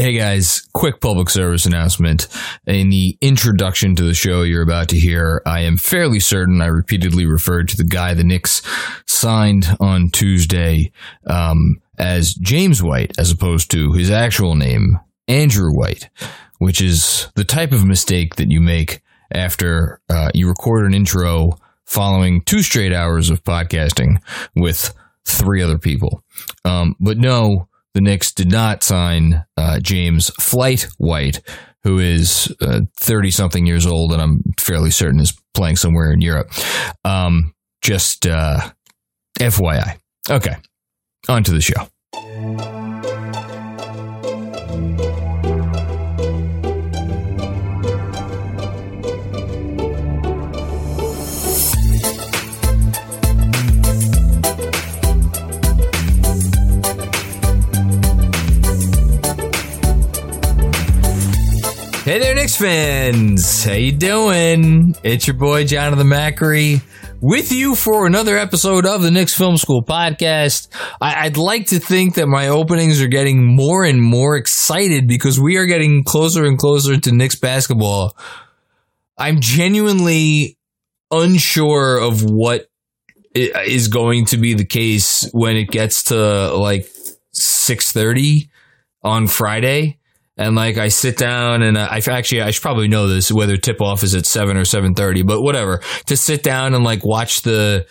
[0.00, 2.28] Hey guys, quick public service announcement.
[2.68, 6.66] In the introduction to the show you're about to hear, I am fairly certain I
[6.66, 8.62] repeatedly referred to the guy the Knicks
[9.06, 10.92] signed on Tuesday
[11.26, 16.10] um, as James White as opposed to his actual name, Andrew White,
[16.58, 19.02] which is the type of mistake that you make
[19.32, 24.18] after uh, you record an intro following two straight hours of podcasting
[24.54, 24.94] with
[25.24, 26.22] three other people.
[26.64, 27.67] Um, but no,
[27.98, 31.40] the Knicks did not sign uh, James Flight White,
[31.82, 36.20] who is 30 uh, something years old, and I'm fairly certain is playing somewhere in
[36.20, 36.48] Europe.
[37.04, 38.70] Um, just uh,
[39.40, 39.98] FYI.
[40.30, 40.54] Okay,
[41.28, 42.77] on to the show.
[62.08, 63.64] Hey there, Knicks fans!
[63.64, 64.96] How you doing?
[65.02, 66.80] It's your boy Jonathan Macri
[67.20, 70.68] with you for another episode of the Knicks Film School podcast.
[71.02, 75.38] I- would like to think that my openings are getting more and more excited because
[75.38, 78.16] we are getting closer and closer to Knicks basketball.
[79.18, 80.56] I'm genuinely
[81.10, 82.70] unsure of what
[83.34, 86.88] is going to be the case when it gets to like
[87.34, 88.48] 6:30
[89.02, 89.97] on Friday
[90.38, 93.80] and like I sit down and I actually I should probably know this whether tip
[93.80, 95.80] off is at seven or seven thirty, but whatever.
[96.06, 97.86] To sit down and like watch the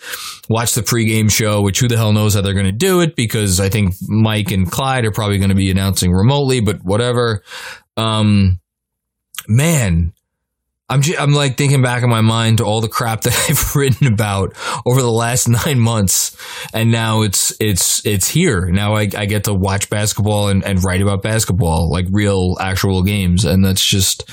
[0.50, 3.16] watch the pregame show, which who the hell knows how they're going to do it
[3.16, 7.44] because I think Mike and Clyde are probably going to be announcing remotely, but whatever.
[7.98, 8.62] Um,
[9.48, 10.14] man,
[10.90, 13.76] I'm just, I'm like thinking back in my mind to all the crap that I've
[13.76, 14.56] written about
[14.86, 16.36] over the last nine months,
[16.74, 18.68] and now it's it's it's here.
[18.68, 23.04] Now I, I get to watch basketball and, and write about basketball, like real actual
[23.04, 24.30] games, and that's just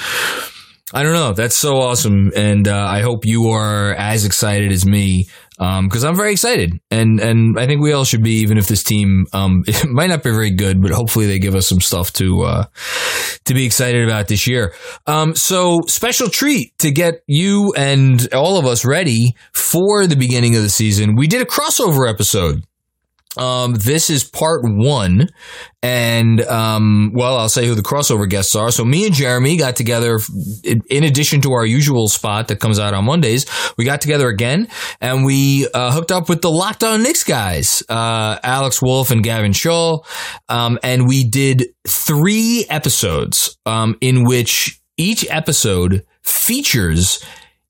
[0.93, 1.33] I don't know.
[1.33, 6.11] That's so awesome, and uh, I hope you are as excited as me because um,
[6.11, 9.27] I'm very excited, and and I think we all should be, even if this team
[9.33, 12.65] um, might not be very good, but hopefully they give us some stuff to uh,
[13.45, 14.75] to be excited about this year.
[15.07, 20.57] Um, so special treat to get you and all of us ready for the beginning
[20.57, 21.17] of the season.
[21.17, 22.65] We did a crossover episode
[23.37, 25.29] um, this is part one.
[25.83, 28.71] And, um, well, I'll say who the crossover guests are.
[28.71, 30.19] So me and Jeremy got together
[30.65, 33.45] in addition to our usual spot that comes out on Mondays.
[33.77, 34.69] We got together again
[35.01, 39.23] and we, uh, hooked up with the Locked On Knicks guys, uh, Alex Wolfe and
[39.23, 40.07] Gavin Schall.
[40.49, 47.23] Um, and we did three episodes, um, in which each episode features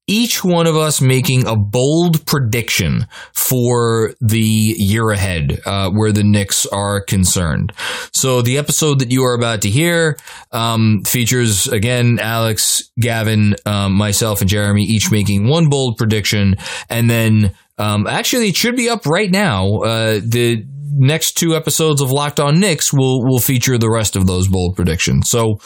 [0.07, 6.25] each one of us making a bold prediction for the year ahead, uh, where the
[6.25, 7.73] Knicks are concerned.
[8.13, 10.19] So the episode that you are about to hear
[10.53, 16.57] um, features again Alex, Gavin, um, myself, and Jeremy each making one bold prediction,
[16.91, 19.79] and then um, actually it should be up right now.
[19.79, 24.27] Uh, the next two episodes of Locked On Knicks will will feature the rest of
[24.27, 25.31] those bold predictions.
[25.31, 25.61] So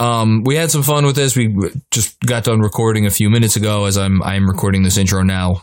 [0.00, 1.36] um, we had some fun with this.
[1.36, 1.54] We
[1.90, 5.62] just got done recording a few minutes ago as I'm I'm recording this intro now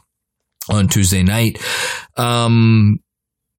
[0.70, 1.62] on Tuesday night.
[2.18, 3.00] Um,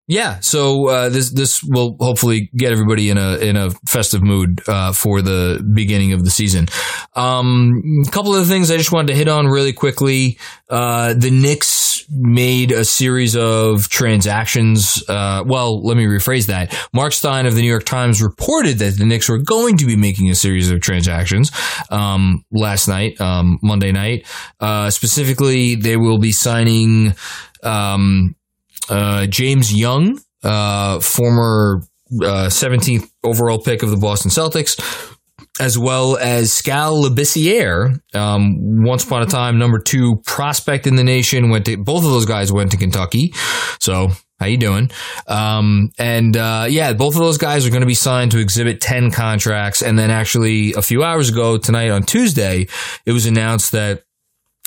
[0.09, 4.61] yeah, so uh, this this will hopefully get everybody in a in a festive mood
[4.67, 6.67] uh, for the beginning of the season.
[7.15, 10.39] Um, a couple of the things I just wanted to hit on really quickly.
[10.69, 15.03] Uh, the Knicks made a series of transactions.
[15.09, 16.77] Uh, well, let me rephrase that.
[16.93, 19.97] Mark Stein of the New York Times reported that the Knicks were going to be
[19.97, 21.51] making a series of transactions
[21.91, 24.27] um, last night, um, Monday night.
[24.61, 27.15] Uh, specifically, they will be signing.
[27.63, 28.35] Um,
[28.89, 31.83] uh, James Young, uh, former
[32.21, 34.77] uh, 17th overall pick of the Boston Celtics,
[35.61, 41.05] as well as Skal Labissiere, um, once upon a time number two prospect in the
[41.05, 41.51] nation.
[41.51, 43.33] Went to both of those guys went to Kentucky,
[43.79, 44.09] so
[44.43, 44.91] how you doing?
[45.29, 48.81] Um, and uh, yeah, both of those guys are going to be signed to Exhibit
[48.81, 49.83] 10 contracts.
[49.83, 52.67] And then actually, a few hours ago tonight on Tuesday,
[53.07, 54.03] it was announced that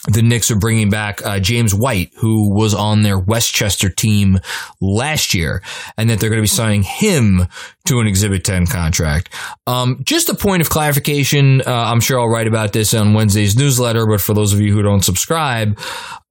[0.08, 4.40] the Knicks are bringing back uh, James White, who was on their Westchester team
[4.80, 5.62] last year,
[5.98, 7.48] and that they're going to be signing him
[7.86, 9.34] to an Exhibit 10 contract.
[9.68, 11.62] Um, just a point of clarification.
[11.62, 14.74] Uh, I'm sure I'll write about this on Wednesday's newsletter, but for those of you
[14.74, 15.80] who don't subscribe,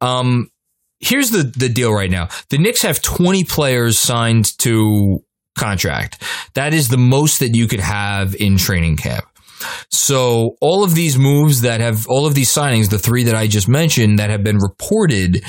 [0.00, 0.50] um,
[1.00, 2.28] here's the, the deal right now.
[2.50, 5.22] The Knicks have 20 players signed to
[5.56, 6.22] contract.
[6.54, 9.24] That is the most that you could have in training camp.
[9.90, 13.46] So all of these moves that have all of these signings, the three that I
[13.46, 15.42] just mentioned that have been reported,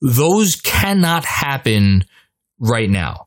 [0.00, 2.04] those cannot happen
[2.58, 3.26] right now.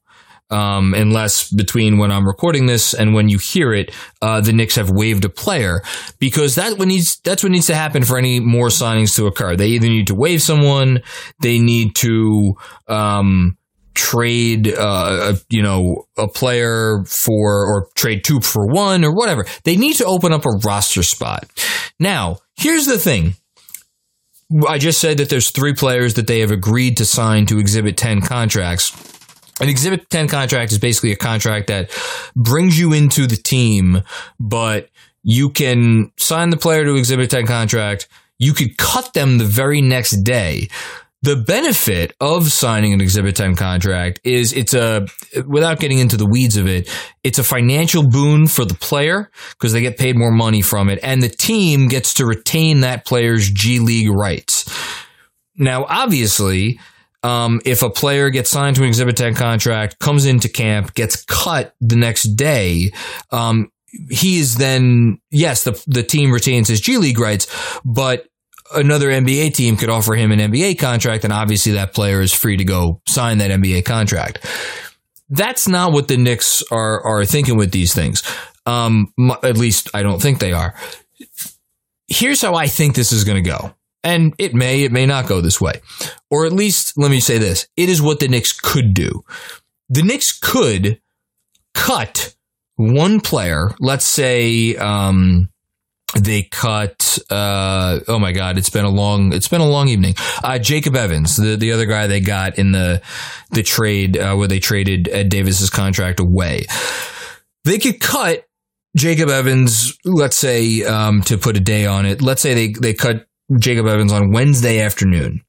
[0.49, 3.91] Um, unless between when I'm recording this and when you hear it,
[4.21, 5.81] uh, the Knicks have waived a player
[6.19, 9.55] because that what needs that's what needs to happen for any more signings to occur.
[9.55, 11.01] They either need to waive someone,
[11.41, 12.53] they need to
[12.87, 13.57] um,
[13.93, 19.45] trade uh, you know a player for or trade two for one or whatever.
[19.63, 21.45] They need to open up a roster spot.
[21.99, 23.35] Now here's the thing.
[24.67, 27.97] I just said that there's three players that they have agreed to sign to exhibit
[27.97, 28.91] 10 contracts.
[29.59, 31.89] An exhibit 10 contract is basically a contract that
[32.35, 34.03] brings you into the team
[34.39, 34.89] but
[35.23, 38.07] you can sign the player to exhibit 10 contract.
[38.39, 40.67] You could cut them the very next day
[41.23, 45.07] the benefit of signing an Exhibit 10 contract is it's a,
[45.47, 46.89] without getting into the weeds of it,
[47.23, 50.99] it's a financial boon for the player because they get paid more money from it
[51.01, 54.69] and the team gets to retain that player's G League rights.
[55.55, 56.77] Now, obviously,
[57.23, 61.23] um, if a player gets signed to an Exhibit 10 contract, comes into camp, gets
[61.23, 62.91] cut the next day,
[63.31, 63.71] um,
[64.09, 67.47] he is then, yes, the, the team retains his G League rights,
[67.85, 68.27] but
[68.73, 72.57] another NBA team could offer him an NBA contract, and obviously that player is free
[72.57, 74.45] to go sign that NBA contract.
[75.29, 78.23] That's not what the Knicks are are thinking with these things.
[78.65, 79.13] Um,
[79.43, 80.75] at least I don't think they are.
[82.07, 83.73] Here's how I think this is going to go.
[84.03, 85.81] And it may, it may not go this way.
[86.29, 87.67] Or at least, let me say this.
[87.77, 89.23] It is what the Knicks could do.
[89.89, 91.01] The Knicks could
[91.73, 92.35] cut
[92.75, 95.49] one player, let's say, um,
[96.19, 100.13] they cut uh, oh my god it's been a long it's been a long evening.
[100.43, 103.01] Uh, jacob evans the, the other guy they got in the
[103.51, 106.65] the trade uh, where they traded ed davis's contract away.
[107.63, 108.45] They could cut
[108.95, 112.21] jacob evans let's say um, to put a day on it.
[112.21, 113.27] Let's say they, they cut
[113.57, 115.41] jacob evans on wednesday afternoon.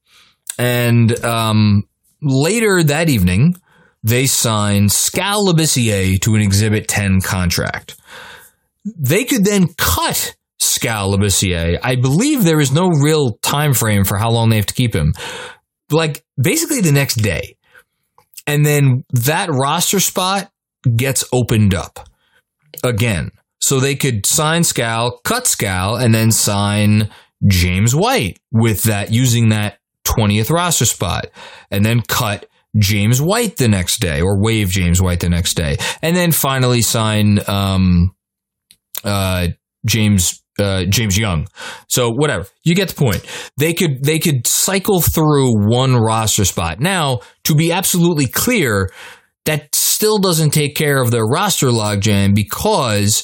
[0.57, 1.83] And um,
[2.21, 3.55] later that evening
[4.05, 7.95] they signed Labissiere to an exhibit 10 contract.
[8.85, 10.35] They could then cut
[10.73, 11.79] Labissiere.
[11.81, 14.93] I believe there is no real time frame for how long they have to keep
[14.93, 15.13] him.
[15.91, 17.57] Like basically the next day.
[18.47, 20.51] And then that roster spot
[20.95, 22.07] gets opened up
[22.83, 23.31] again.
[23.59, 27.09] So they could sign Skal, cut Skal, and then sign
[27.47, 31.27] James White with that using that 20th roster spot.
[31.71, 32.47] And then cut
[32.77, 35.77] James White the next day or waive James White the next day.
[36.01, 38.15] And then finally sign um
[39.03, 39.49] uh
[39.85, 41.47] James uh, James Young.
[41.87, 43.25] So whatever, you get the point.
[43.57, 46.79] They could they could cycle through one roster spot.
[46.79, 48.91] Now, to be absolutely clear,
[49.45, 53.23] that still doesn't take care of their roster logjam because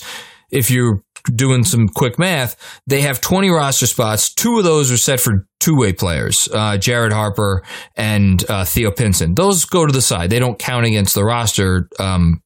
[0.51, 1.01] if you're
[1.36, 4.33] doing some quick math, they have 20 roster spots.
[4.33, 7.63] Two of those are set for two way players, uh, Jared Harper
[7.95, 9.36] and uh, Theo Pinson.
[9.36, 10.30] Those go to the side.
[10.30, 12.42] They don't count against the roster um,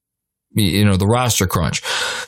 [0.56, 1.82] you know, the roster crunch.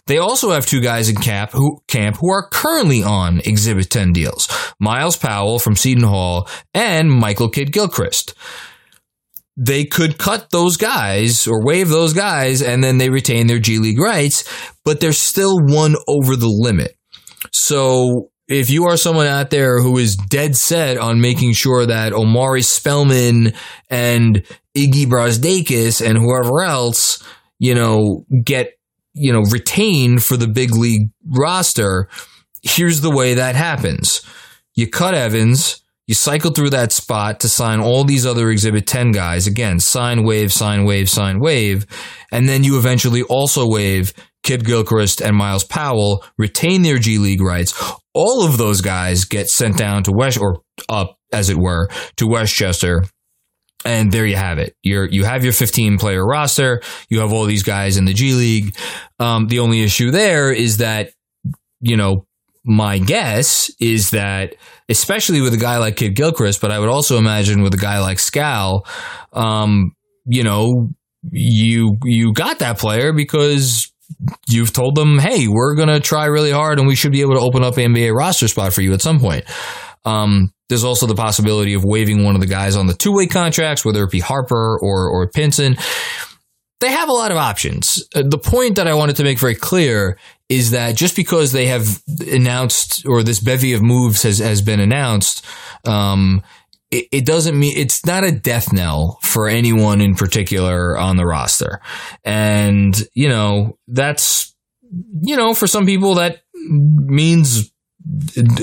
[0.07, 4.13] They also have two guys in camp who camp who are currently on Exhibit 10
[4.13, 4.47] deals.
[4.79, 8.33] Myles Powell from Seton Hall and Michael Kidd Gilchrist.
[9.57, 13.79] They could cut those guys or waive those guys and then they retain their G
[13.79, 14.43] League rights,
[14.85, 16.95] but they're still one over the limit.
[17.51, 22.13] So if you are someone out there who is dead set on making sure that
[22.13, 23.53] Omari Spellman
[23.89, 24.43] and
[24.75, 27.23] Iggy Brazdeikis and whoever else
[27.59, 28.76] you know, get,
[29.17, 32.07] you know, retained for the big league roster,
[32.61, 34.21] here's the way that happens.
[34.75, 39.11] You cut Evans, you cycle through that spot to sign all these other Exhibit 10
[39.11, 39.47] guys.
[39.47, 41.85] Again, sign, wave, sign, wave, sign, wave.
[42.31, 47.41] And then you eventually also wave Kidd Gilchrist and Myles Powell, retain their G League
[47.41, 47.73] rights.
[48.13, 52.27] All of those guys get sent down to West, or up, as it were, to
[52.27, 53.03] Westchester
[53.87, 54.75] and there you have it.
[54.83, 56.81] You're you have your 15 player roster.
[57.09, 58.75] You have all these guys in the G League.
[59.19, 61.11] Um, the only issue there is that
[61.79, 62.25] you know
[62.65, 64.55] my guess is that
[64.89, 67.99] especially with a guy like Kidd Gilchrist, but I would also imagine with a guy
[67.99, 68.85] like Skal,
[69.31, 69.93] um,
[70.25, 70.89] you know,
[71.31, 73.91] you you got that player because
[74.47, 77.41] you've told them, hey, we're gonna try really hard and we should be able to
[77.41, 79.45] open up an NBA roster spot for you at some point.
[80.07, 83.27] Um, there's also the possibility of waiving one of the guys on the two way
[83.27, 85.77] contracts, whether it be Harper or or Pinson.
[86.79, 88.07] They have a lot of options.
[88.13, 91.65] Uh, the point that I wanted to make very clear is that just because they
[91.67, 95.45] have announced or this bevy of moves has has been announced,
[95.85, 96.43] um,
[96.91, 101.25] it, it doesn't mean it's not a death knell for anyone in particular on the
[101.25, 101.81] roster.
[102.23, 104.55] And, you know, that's,
[105.21, 107.71] you know, for some people that means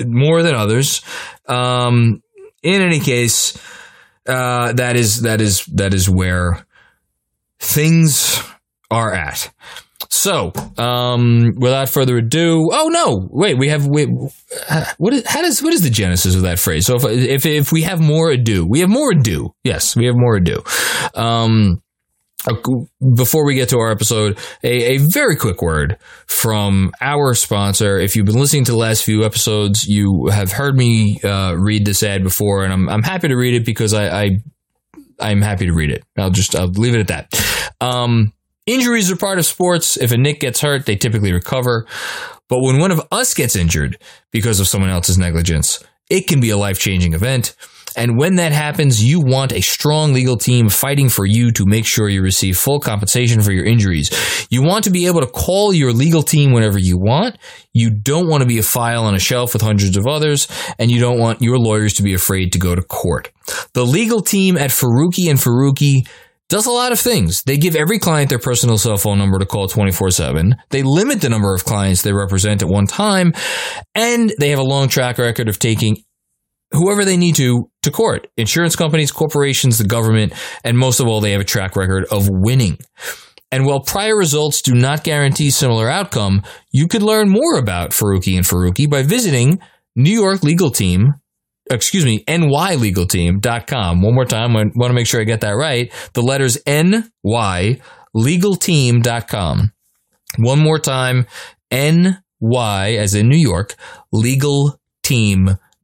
[0.06, 1.02] more than others.
[1.46, 2.22] Um,
[2.62, 3.56] in any case,
[4.26, 6.66] uh, that is, that is, that is where
[7.58, 8.42] things
[8.90, 9.52] are at.
[10.10, 14.08] So, um, without further ado, oh no, wait, we have wait,
[14.96, 16.86] what is how does what is the genesis of that phrase?
[16.86, 19.54] So if if if we have more ado, we have more ado.
[19.64, 20.62] Yes, we have more ado.
[21.14, 21.82] Um,
[23.14, 27.98] before we get to our episode, a, a very quick word from our sponsor.
[27.98, 31.84] If you've been listening to the last few episodes, you have heard me uh, read
[31.84, 34.30] this ad before, and I'm I'm happy to read it because I, I
[35.20, 36.04] I'm happy to read it.
[36.18, 37.74] I'll just I'll leave it at that.
[37.80, 38.32] Um,
[38.66, 39.98] Injuries are part of sports.
[39.98, 41.86] If a Knick gets hurt, they typically recover.
[42.48, 43.98] But when one of us gets injured
[44.30, 47.54] because of someone else's negligence, it can be a life changing event.
[47.96, 51.86] And when that happens, you want a strong legal team fighting for you to make
[51.86, 54.46] sure you receive full compensation for your injuries.
[54.50, 57.38] You want to be able to call your legal team whenever you want.
[57.72, 60.48] You don't want to be a file on a shelf with hundreds of others,
[60.78, 63.30] and you don't want your lawyers to be afraid to go to court.
[63.72, 66.06] The legal team at Faruqi and Faruqi
[66.48, 67.42] does a lot of things.
[67.42, 70.54] They give every client their personal cell phone number to call 24 7.
[70.70, 73.32] They limit the number of clients they represent at one time.
[73.94, 76.04] And they have a long track record of taking
[76.74, 80.32] whoever they need to to court insurance companies, corporations, the government,
[80.64, 82.78] and most of all, they have a track record of winning.
[83.50, 88.36] And while prior results do not guarantee similar outcome, you could learn more about Faruqi
[88.36, 89.60] and Faruqi by visiting
[89.94, 91.14] New York legal team
[91.70, 94.02] excuse me, nylegalteam.com.
[94.02, 94.56] One more time.
[94.56, 95.92] I want to make sure I get that right.
[96.12, 97.80] The letters NY
[98.14, 99.72] legalteam.com.
[100.38, 101.26] One more time.
[101.70, 103.74] NY as in New York,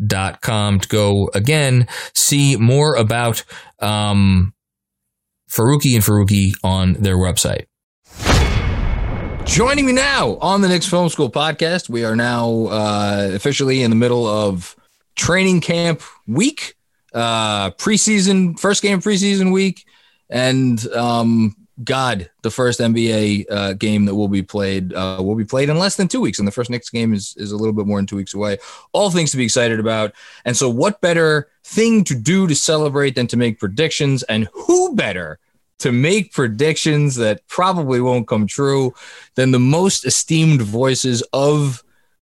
[0.00, 3.44] legalteam.com to go again, see more about,
[3.80, 4.54] um,
[5.50, 7.66] Faruqi and Faruqi on their website.
[9.46, 13.90] Joining me now on the Knicks Film School podcast, we are now uh, officially in
[13.90, 14.76] the middle of
[15.16, 16.76] training camp week,
[17.14, 19.84] uh, preseason, first game preseason week,
[20.28, 25.44] and um, God, the first NBA uh, game that will be played uh, will be
[25.44, 27.72] played in less than two weeks, and the first Knicks game is is a little
[27.72, 28.58] bit more than two weeks away.
[28.92, 30.12] All things to be excited about,
[30.44, 34.22] and so what better thing to do to celebrate than to make predictions?
[34.24, 35.38] And who better
[35.78, 38.94] to make predictions that probably won't come true
[39.34, 41.82] than the most esteemed voices of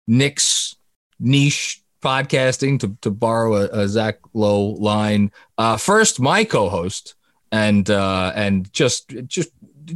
[0.07, 0.75] Knicks
[1.19, 5.31] niche podcasting, to, to borrow a, a Zach Lowe line.
[5.57, 7.15] Uh, first, my co-host
[7.55, 9.50] and uh, and just just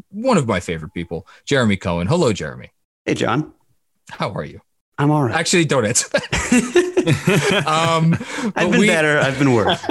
[0.10, 2.08] one of my favorite people, Jeremy Cohen.
[2.08, 2.72] Hello, Jeremy.
[3.06, 3.54] Hey, John.
[4.10, 4.62] How are you?
[4.98, 5.36] I'm all right.
[5.36, 7.64] Actually, don't answer that.
[7.68, 8.14] um,
[8.56, 9.18] I've been we, better.
[9.18, 9.82] I've been worse.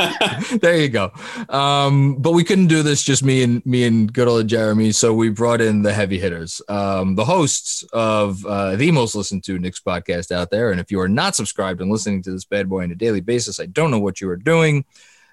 [0.61, 1.13] there you go.
[1.49, 5.15] Um, but we couldn't do this just me and me and good old Jeremy, so
[5.15, 9.59] we brought in the heavy hitters, um, the hosts of uh, the most listened to
[9.59, 10.71] Knicks podcast out there.
[10.71, 13.21] And if you are not subscribed and listening to this bad boy on a daily
[13.21, 14.85] basis, I don't know what you are doing.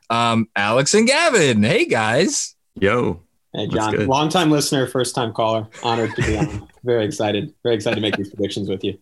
[0.10, 2.56] Um, Alex and Gavin, hey guys.
[2.80, 3.22] Yo.
[3.54, 5.68] Hey John, long time listener, first time caller.
[5.84, 6.68] Honored to be on.
[6.84, 7.54] Very excited.
[7.64, 8.98] Very excited to make these predictions with you.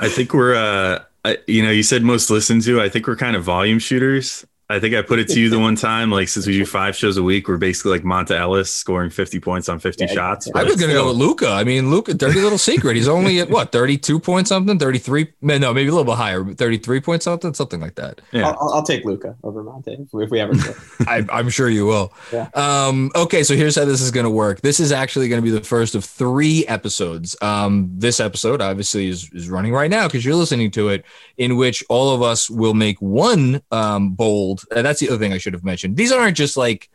[0.00, 2.80] I think we're, uh, I, you know, you said most listened to.
[2.80, 4.46] I think we're kind of volume shooters.
[4.70, 6.94] I think I put it to you the one time, like since we do five
[6.94, 10.50] shows a week, we're basically like Monta Ellis scoring 50 points on 50 yeah, shots.
[10.54, 11.48] I was going to go with Luka.
[11.48, 12.94] I mean, Luka, dirty little secret.
[12.94, 15.32] He's only at what, 32 points something, 33?
[15.40, 18.20] No, maybe a little bit higher, 33 points something, something like that.
[18.30, 18.50] Yeah.
[18.50, 20.52] I'll, I'll take Luka over Monta if we, if we ever
[21.06, 22.12] I, am sure you will.
[22.30, 22.50] Yeah.
[22.52, 24.60] Um, okay, so here's how this is going to work.
[24.60, 27.34] This is actually going to be the first of three episodes.
[27.40, 31.06] Um, this episode obviously is, is running right now because you're listening to it,
[31.38, 35.32] in which all of us will make one um, bold and that's the other thing
[35.32, 35.96] I should have mentioned.
[35.96, 36.88] These aren't just like,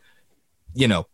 [0.74, 1.06] you know,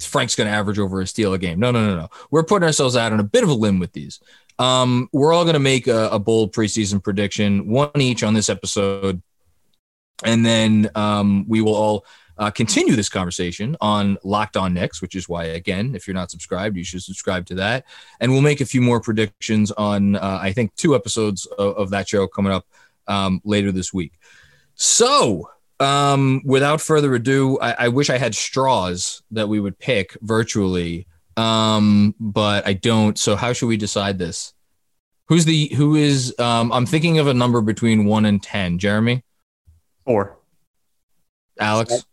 [0.00, 1.58] Frank's going to average over a steal a game.
[1.58, 2.08] No, no, no, no.
[2.30, 4.20] We're putting ourselves out on a bit of a limb with these.
[4.58, 8.48] Um, we're all going to make a, a, bold preseason prediction, one each on this
[8.48, 9.22] episode,
[10.24, 12.04] and then um, we will all
[12.38, 16.30] uh, continue this conversation on Locked On Knicks, which is why, again, if you're not
[16.30, 17.84] subscribed, you should subscribe to that.
[18.20, 21.90] And we'll make a few more predictions on, uh, I think, two episodes of, of
[21.90, 22.66] that show coming up
[23.06, 24.12] um, later this week.
[24.74, 30.16] So um, without further ado, I, I, wish I had straws that we would pick
[30.22, 31.06] virtually,
[31.36, 33.18] um, but I don't.
[33.18, 34.54] So how should we decide this?
[35.28, 36.34] Who's the who is?
[36.38, 38.78] Um, I'm thinking of a number between one and ten.
[38.78, 39.22] Jeremy.
[40.06, 40.38] Four.
[41.60, 42.04] Alex.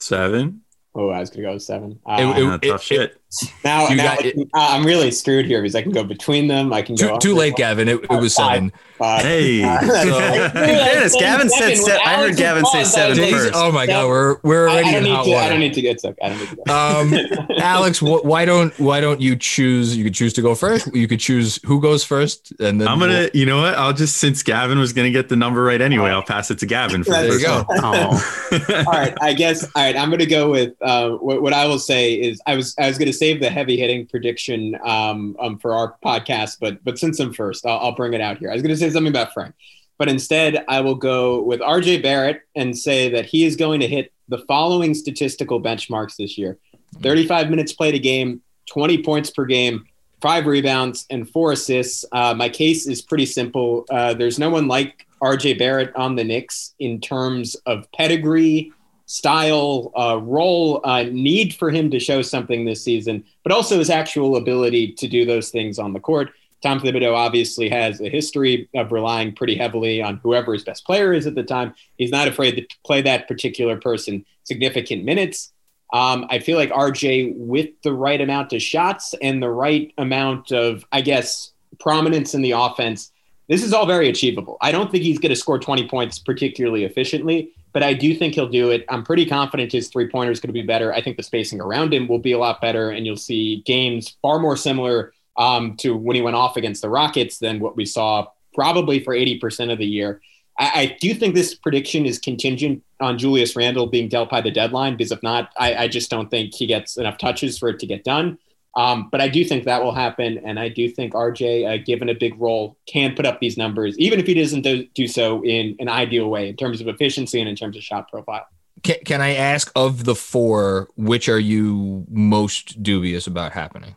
[0.00, 0.62] Seven.
[0.94, 1.92] Oh, I was gonna go with seven.
[1.92, 3.20] It- Uh, it- Uh, tough shit.
[3.64, 6.04] Now, you now got I can- uh, I'm really screwed here because I can go
[6.04, 6.72] between them.
[6.72, 7.88] I can Too, go too under, late, Gavin.
[7.88, 8.72] It, it was seven.
[8.96, 9.22] five.
[9.22, 9.62] Hey.
[9.62, 11.76] Uh, So- I- Gavin said Seven.
[11.76, 13.52] se- I heard Gavin say paused, seven I was like, first.
[13.54, 15.34] Oh my God, we're we're already I don't in need hot to.
[15.36, 16.16] I don't need to get sick.
[16.22, 16.74] I don't need to go.
[16.74, 17.14] Um,
[17.58, 19.96] Alex, wh- why don't why don't you choose?
[19.96, 20.94] You could choose to go first.
[20.94, 23.74] You could choose who goes first, and then I'm gonna, you know what?
[23.74, 26.66] I'll just since Gavin was gonna get the number right anyway, I'll pass it to
[26.66, 27.64] Gavin for There you go.
[27.66, 27.84] One.
[27.84, 29.64] all right, I guess.
[29.74, 32.56] All right, I'm going to go with uh, what, what I will say is I
[32.56, 36.58] was I was going to save the heavy hitting prediction um, um, for our podcast,
[36.60, 38.50] but but since I'm first, I'll, I'll bring it out here.
[38.50, 39.54] I was going to say something about Frank,
[39.98, 43.88] but instead I will go with RJ Barrett and say that he is going to
[43.88, 46.56] hit the following statistical benchmarks this year:
[47.02, 49.86] 35 minutes played a game, 20 points per game.
[50.22, 52.04] Five rebounds and four assists.
[52.10, 53.84] Uh, my case is pretty simple.
[53.90, 58.72] Uh, there's no one like RJ Barrett on the Knicks in terms of pedigree,
[59.06, 63.88] style, uh, role, uh, need for him to show something this season, but also his
[63.88, 66.30] actual ability to do those things on the court.
[66.62, 71.12] Tom Thibodeau obviously has a history of relying pretty heavily on whoever his best player
[71.12, 71.74] is at the time.
[71.96, 75.52] He's not afraid to play that particular person significant minutes.
[75.92, 80.50] Um, I feel like RJ, with the right amount of shots and the right amount
[80.50, 83.12] of, I guess, prominence in the offense,
[83.48, 84.56] this is all very achievable.
[84.60, 88.34] I don't think he's going to score 20 points particularly efficiently, but I do think
[88.34, 88.84] he'll do it.
[88.88, 90.92] I'm pretty confident his three pointer is going to be better.
[90.92, 94.16] I think the spacing around him will be a lot better, and you'll see games
[94.22, 97.84] far more similar um, to when he went off against the Rockets than what we
[97.84, 100.20] saw probably for 80% of the year.
[100.58, 104.50] I, I do think this prediction is contingent on Julius Randle being dealt by the
[104.50, 107.78] deadline, because if not, I, I just don't think he gets enough touches for it
[107.80, 108.38] to get done.
[108.76, 112.10] Um, but I do think that will happen, and I do think RJ, uh, given
[112.10, 115.42] a big role, can put up these numbers, even if he doesn't do, do so
[115.44, 118.46] in an ideal way in terms of efficiency and in terms of shot profile.
[118.82, 123.96] Can, can I ask of the four, which are you most dubious about happening?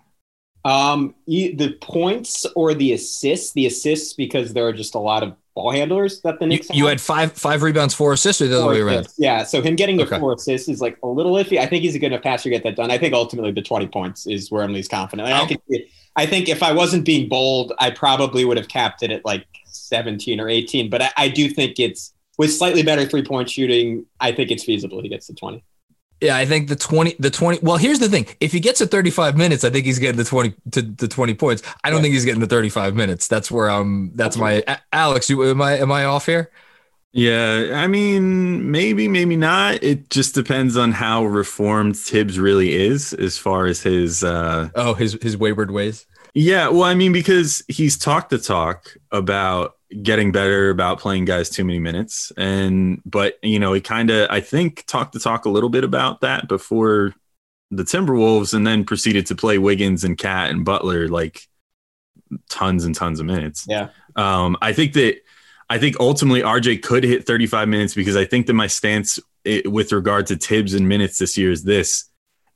[0.64, 5.36] Um, the points or the assists, the assists because there are just a lot of
[5.60, 6.94] ball handlers that the You, Knicks you have.
[6.94, 9.08] had five five rebounds, four assists, or the other way around?
[9.18, 10.18] Yeah, so him getting the Okay.
[10.20, 11.60] four assists is like a little iffy.
[11.60, 12.92] I think he's a good enough passer to get that done.
[12.92, 15.28] I think ultimately the 20 points is where I'm least confident.
[15.28, 15.46] I, Oh.
[15.48, 15.60] could,
[16.16, 19.46] I think if I wasn't being bold, I probably would have capped it at like
[19.66, 20.90] 17 or 18.
[20.90, 24.06] But I, I do think it's with slightly better three point shooting.
[24.20, 25.64] I think it's feasible he gets to 20.
[26.22, 27.60] Yeah, I think the 20, the 20.
[27.62, 28.26] Well, here's the thing.
[28.42, 31.34] If he gets to 35 minutes, I think he's getting the 20 to the 20
[31.36, 31.64] points.
[31.84, 32.04] I don't Yeah.
[32.04, 33.28] think he's getting the 35 minutes.
[33.28, 36.52] That's where I'm, that's my, Alex, you, am I, am I off here?
[37.12, 39.82] Yeah, I mean, maybe, maybe not.
[39.82, 44.94] It just depends on how reformed Thibs really is as far as his uh Oh,
[44.94, 46.06] his, his wayward ways.
[46.36, 51.50] yeah, well, I mean, because he's talked the talk about getting better about playing guys
[51.50, 52.32] too many minutes.
[52.38, 55.84] And but you know, he kind of I think talked the talk a little bit
[55.84, 57.14] about that before
[57.72, 61.48] the Timberwolves and then proceeded to play Wiggins and KAT and Butler like
[62.50, 63.66] tons and tons of minutes.
[63.68, 63.90] Yeah.
[64.16, 65.22] Um, I think that
[65.70, 69.62] I think ultimately RJ could hit 35 minutes because I think that my stance i
[69.66, 72.06] with regard to Thibs and minutes this year is this,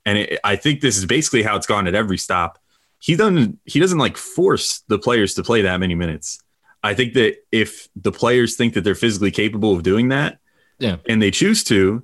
[0.05, 2.59] and it, I think this is basically how it's gone at every stop.
[2.99, 6.39] He doesn't he doesn't like force the players to play that many minutes.
[6.83, 10.39] I think that if the players think that they're physically capable of doing that,
[10.79, 10.97] Yeah.
[11.07, 12.03] and they choose to,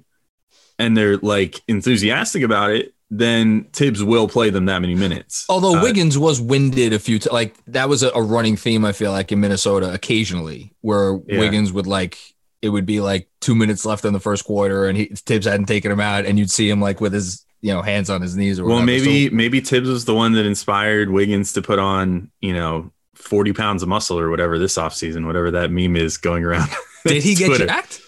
[0.78, 5.46] and they're like enthusiastic about it, then Thibs will play them that many minutes.
[5.50, 8.86] Although Uh, Wiggins was winded a few times, like that was a, a running theme.
[8.86, 11.40] I feel like in Minnesota occasionally, where Yeah.
[11.40, 12.18] Wiggins would like
[12.62, 15.66] it would be like two minutes left in the first quarter, and he, Thibs hadn't
[15.68, 18.36] taken him out, and you'd see him like with his you know hands on his
[18.38, 18.86] knees or Well, whatever.
[18.86, 22.92] maybe So- maybe Thibs was the one that inspired Wiggins to put on, you know,
[23.20, 26.70] 40 pounds of muscle or whatever this offseason, whatever that meme is going around.
[27.06, 28.02] did he get jacked?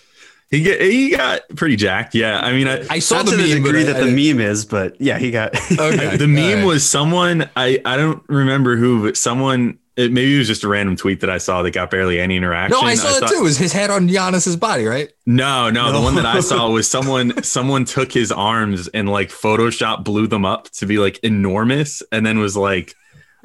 [0.49, 2.13] He get he got pretty jacked.
[2.13, 2.39] Yeah.
[2.39, 4.33] I mean, I, I saw the to the meme, but degree I- that I- the
[4.33, 5.53] meme is, but yeah, he got.
[5.71, 6.17] Okay.
[6.17, 6.65] the meme All right.
[6.65, 10.67] was someone I I don't remember who, but someone it, maybe it was just a
[10.69, 12.77] random tweet that I saw that got barely any interaction.
[12.79, 13.39] No, I saw it thought- too.
[13.39, 15.09] It was his head on Giannis's body, right?
[15.25, 19.29] No, no, the one that I saw was someone someone took his arms and like
[19.29, 22.93] Photoshop blew them up to be like enormous and then was like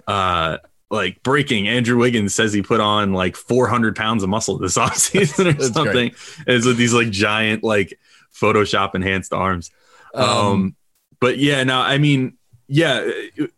[0.08, 0.58] uh
[0.90, 5.58] like breaking Andrew Wiggins says he put on like 400 pounds of muscle this offseason
[5.58, 5.84] or something.
[5.92, 6.14] great.
[6.46, 7.98] And it's with these like giant like
[8.34, 9.70] Photoshop enhanced arms.
[10.14, 10.76] Um,
[11.20, 12.36] but yeah, now I mean,
[12.68, 13.50] yeah, it-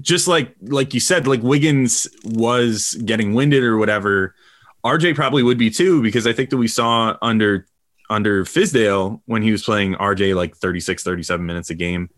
[0.00, 4.34] just like like you said, like Wiggins was getting winded or whatever.
[4.86, 7.66] RJ probably would be too because I think that we saw under
[8.08, 12.08] under Fizdale when he was playing RJ like 36 37 minutes a game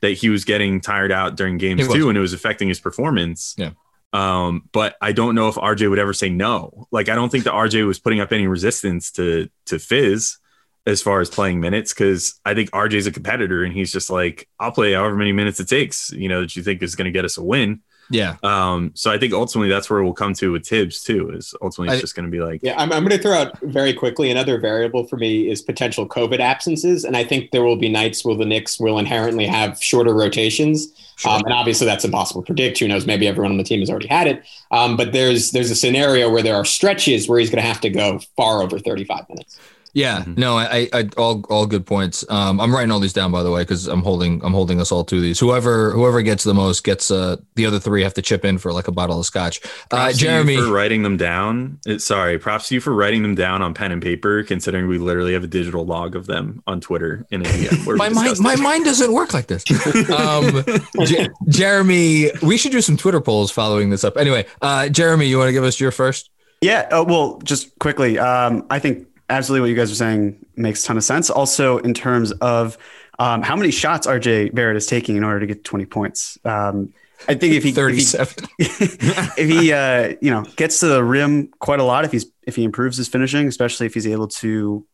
[0.00, 3.54] that he was getting tired out during games too and it was affecting his performance.
[3.58, 3.72] Yeah.
[4.12, 6.88] Um, but I don't know if RJ would ever say no.
[6.90, 10.38] Like I don't think that RJ was putting up any resistance to to Fizz
[10.86, 14.48] as far as playing minutes because I think RJ's a competitor and he's just like,
[14.58, 17.10] I'll play however many minutes it takes, you know, that you think is going to
[17.10, 17.82] get us a win.
[18.10, 18.36] Yeah.
[18.42, 21.30] Um, so I think ultimately that's where we'll come to with Thibs too.
[21.30, 23.34] Is ultimately it's I- just going to be like, Yeah, I'm, I'm going to throw
[23.34, 27.04] out very quickly another variable for me is potential COVID absences.
[27.04, 30.92] And I think there will be nights where the Knicks will inherently have shorter rotations.
[31.24, 32.78] Um, and obviously that's impossible to predict.
[32.78, 33.06] Who knows?
[33.06, 34.42] Maybe everyone on the team has already had it.
[34.70, 37.80] Um, but there's there's a scenario where there are stretches where he's going to have
[37.82, 39.58] to go far over 35 minutes.
[39.92, 40.38] Yeah, Mhm.
[40.38, 42.24] no, I, I, all, all good points.
[42.28, 44.92] Um, I'm writing all these down by the way because I'm holding, I'm holding us
[44.92, 45.38] all to these.
[45.40, 47.10] Whoever, whoever gets the most gets.
[47.10, 49.60] Uh, the other three have to chip in for like a bottle of scotch.
[49.64, 51.78] Uh, props to you Jeremy, for writing them down.
[51.86, 54.42] It, sorry, props to you for writing them down on pen and paper.
[54.44, 57.96] Considering we literally have a digital log of them on Twitter in a DM.
[57.96, 59.64] my mind, my mind doesn't work like this.
[60.10, 60.64] Um,
[61.04, 64.16] J- Jeremy, we should do some Twitter polls following this up.
[64.16, 66.30] Anyway, uh, Jeremy, you want to give us your first?
[66.60, 66.88] Yeah.
[66.92, 70.86] Uh, well, just quickly, um, I think absolutely what you guys are saying makes a
[70.88, 71.30] ton of sense.
[71.30, 72.76] Also, in terms of
[73.18, 76.38] um, how many shots RJ Barrett is taking in order to get 20 points.
[76.44, 76.94] Um,
[77.28, 81.48] I think if he, if he if he uh, you know gets to the rim
[81.58, 84.86] quite a lot, if he's if he improves his finishing, especially if he's able to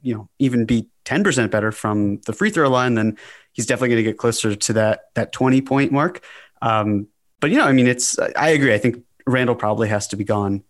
[0.00, 3.18] you know even be ten percent better from the free throw line, then
[3.52, 6.24] he's definitely going to get closer to that that twenty point mark.
[6.62, 7.08] Um,
[7.40, 8.72] but you know, I mean, it's I agree.
[8.72, 10.64] I think Randle probably has to be gone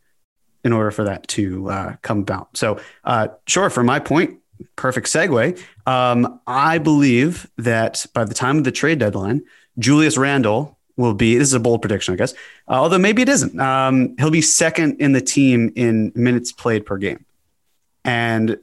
[0.66, 2.56] in order for that to uh, come about.
[2.56, 4.40] So uh, sure, for my point,
[4.74, 5.62] perfect segue.
[5.86, 9.42] Um, I believe that by the time of the trade deadline,
[9.78, 11.38] Julius Randle will be.
[11.38, 12.32] This is a bold prediction, I guess.
[12.68, 13.60] Uh, although maybe it isn't.
[13.60, 17.24] Um, he'll be second in the team in minutes played per game.
[18.04, 18.58] And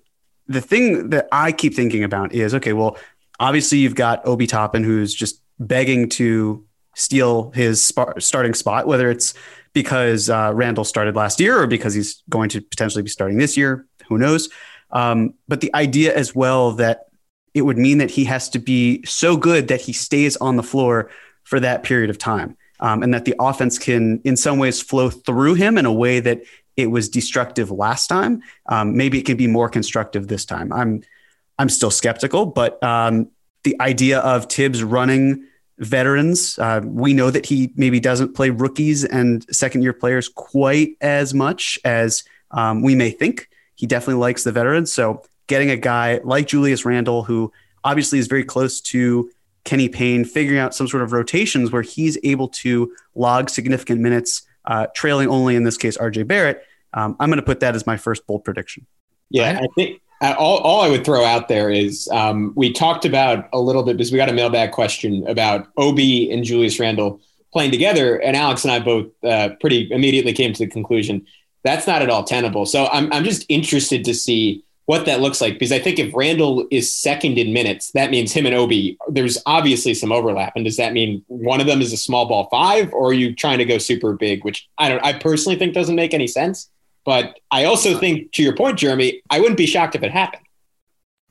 [0.47, 2.97] the thing that I keep thinking about is, okay, well,
[3.39, 9.09] obviously you've got Obi Toppin who's just begging to steal his spa- starting spot, whether
[9.09, 9.33] it's
[9.73, 13.57] because uh, Randle started last year or because he's going to potentially be starting this
[13.57, 13.85] year.
[14.07, 14.49] Who knows?
[14.91, 17.07] Um, but the idea as well that
[17.53, 20.63] it would mean that he has to be so good that he stays on the
[20.63, 21.09] floor
[21.43, 22.57] for that period of time.
[22.79, 26.19] Um, and that the offense can, in some ways, flow through him in a way
[26.19, 26.41] that
[26.75, 28.41] it was destructive last time.
[28.67, 30.73] Um, maybe it can be more constructive this time.
[30.73, 31.03] I'm,
[31.57, 33.29] I'm still skeptical, but um,
[33.63, 35.47] the idea of Thibs running
[35.83, 40.95] veterans, uh, we know that he maybe doesn't play rookies and second year players quite
[41.01, 43.49] as much as um, we may think.
[43.75, 44.91] He definitely likes the veterans.
[44.91, 47.51] So getting a guy like Julius Randle, who
[47.83, 49.29] obviously is very close to
[49.63, 54.43] Kenny Payne, figuring out some sort of rotations where he's able to log significant minutes,
[54.65, 56.63] uh, trailing only in this case RJ Barrett.
[56.93, 58.85] Um, I'm going to put that as my first bold prediction.
[59.29, 63.49] Yeah, I think all, all I would throw out there is um, we talked about
[63.51, 67.19] a little bit because we got a mailbag question about Obi and Julius Randle
[67.51, 71.25] playing together, and Alex and I both uh, pretty immediately came to the conclusion
[71.63, 72.65] that's not at all tenable.
[72.65, 76.13] So I'm I'm just interested to see what that looks like because I think if
[76.13, 78.97] Randle is second in minutes, that means him and Obi.
[79.07, 82.49] There's obviously some overlap, and does that mean one of them is a small ball
[82.51, 84.43] five, or are you trying to go super big?
[84.43, 85.03] Which I don't.
[85.03, 86.69] I personally think doesn't make any sense.
[87.05, 90.43] But I also think, to your point, Jeremy, I wouldn't be shocked if it happened.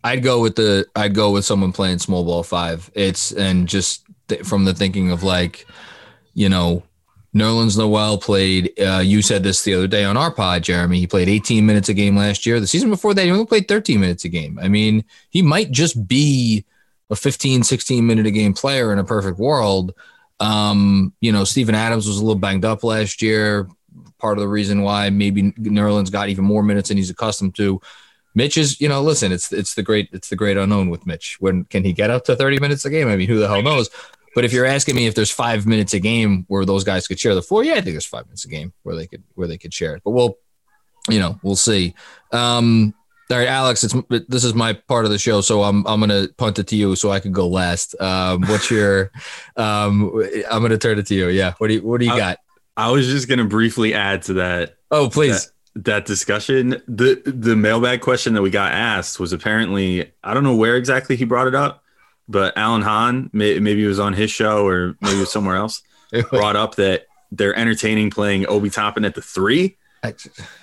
[0.05, 2.91] I'd go with the I'd go with someone playing small ball five.
[2.95, 5.67] It's and just th- from the thinking of like,
[6.35, 6.83] you know,
[7.35, 8.73] Nerlens Noel played.
[8.81, 10.99] Uh, you said this the other day on our pod, Jeremy.
[10.99, 12.61] He played 18 minutes a game last year.
[12.61, 14.59] The season before that, he only played 13 minutes a game.
[14.61, 16.65] I mean, he might just be
[17.11, 19.95] a 15, 16 minute a game player in a perfect world.
[20.41, 23.69] Um, you know, Steven Adams was a little banged up last year.
[24.23, 27.81] Part of the reason why maybe Nerlens got even more minutes than he's accustomed to.
[28.35, 31.37] Mitch is, you know, listen, it's it's the great it's the great unknown with Mitch.
[31.41, 33.09] When can he get up to 30 minutes a game?
[33.09, 33.91] I mean, who the hell knows?
[34.35, 37.19] But if you're asking me if there's five minutes a game where those guys could
[37.19, 39.47] share the floor, yeah, I think there's five minutes a game where they could where
[39.49, 40.03] they could share it.
[40.05, 40.39] But we'll,
[41.11, 41.95] you know, we'll see.
[42.31, 42.95] Um,
[43.31, 43.95] all right, Alex, it's
[44.29, 46.97] this is my part of the show, so I'm I'm gonna punt it to you
[46.97, 48.01] so I can go last.
[48.01, 49.11] Um, what's your?
[49.57, 50.11] Um,
[50.51, 51.29] I'm gonna turn it to you.
[51.29, 52.39] Yeah, what do you what do you Uh, got?
[52.77, 55.53] I was just going to briefly add to that Oh, please.
[55.75, 56.83] that discussion.
[56.89, 61.17] The the mailbag question that we got asked was apparently I don't know where exactly
[61.17, 61.83] he brought it up,
[62.29, 65.57] but Alan Hahn, may, maybe it was on his show or maybe it was somewhere
[65.57, 65.83] else,
[66.31, 69.77] brought up that they're entertaining playing Obi Toppin at the three.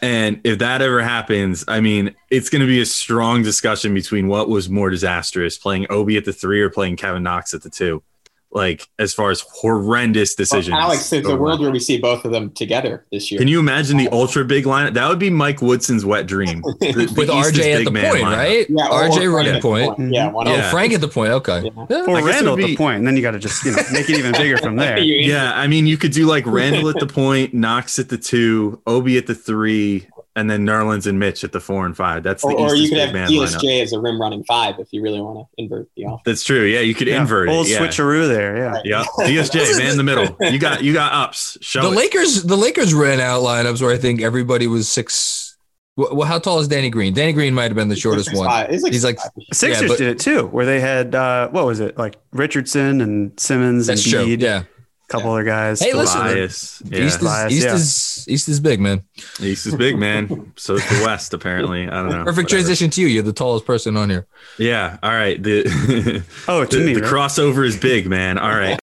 [0.01, 4.27] And if that ever happens, I mean, it's going to be a strong discussion between
[4.27, 7.69] what was more disastrous, playing Obi at the three or playing Kevin Knox at the
[7.69, 8.03] two.
[8.51, 10.75] Like as far as horrendous Well, decisions.
[10.75, 13.37] Alex, there's a world where we see both of them together this year.
[13.37, 14.91] Can you imagine the ultra big line?
[14.93, 16.63] That would be Mike Woodson's wet dream.
[16.79, 18.35] The- the With East RJ at the point, lineup.
[18.35, 18.65] right?
[18.67, 20.13] Yeah, or- RJ or running Frank at point.
[20.13, 20.71] Yeah, one Oh, of Yeah.
[20.71, 21.31] Frank at the point.
[21.33, 21.61] Okay.
[21.89, 22.05] Yeah.
[22.07, 23.83] Or I Randle would at the point, and then you got to just you know
[23.93, 24.97] make it even bigger from there.
[24.97, 28.81] Yeah, I mean, you could do like Randle at the point, Knox at the two,
[28.87, 30.07] Obi at the three,
[30.39, 32.23] and then Nerlens and Mitch at the four and five.
[32.23, 33.81] That's the Or, or you could have man DSJ lineup.
[33.83, 36.21] as a rim running five if you really want to invert the offense.
[36.25, 36.63] That's true.
[36.63, 37.71] Yeah, you could Yeah, invert Old it.
[37.71, 37.79] Yeah.
[37.79, 38.57] switcheroo there.
[38.57, 38.81] Yeah.
[38.85, 39.03] Yeah,
[39.43, 40.35] DSJ, man in the middle.
[40.51, 41.57] You got you got ups.
[41.61, 41.95] Show The it.
[41.95, 45.45] Lakers, the Lakers ran out lineups where I think everybody was six.
[45.97, 47.13] Well, how tall is Danny Green?
[47.13, 48.47] Danny Green might have been the shortest one.
[48.71, 49.43] He's like, He's like- six, five.
[49.57, 53.01] Sixers Yeah, but- did it too, where they had uh, what was it like Richardson
[53.01, 54.25] and Simmons That's and true.
[54.25, 54.63] Bede, Yeah.
[55.09, 55.79] A couple other guys.
[55.79, 56.81] Hey, listen, Bias.
[56.85, 56.99] Yeah.
[56.99, 57.73] East is Bias, East yeah.
[57.73, 59.03] is East is big, man.
[59.39, 60.53] East is big, man.
[60.55, 61.87] So is the West, apparently.
[61.87, 62.23] I don't know.
[62.23, 62.49] Perfect Whatever.
[62.49, 63.07] transition to you.
[63.07, 64.27] You're the tallest person on here.
[64.57, 64.97] Yeah.
[65.01, 65.41] All right.
[65.41, 67.11] The oh, to the, me, the right?
[67.11, 68.37] crossover is big, man.
[68.37, 68.79] All right.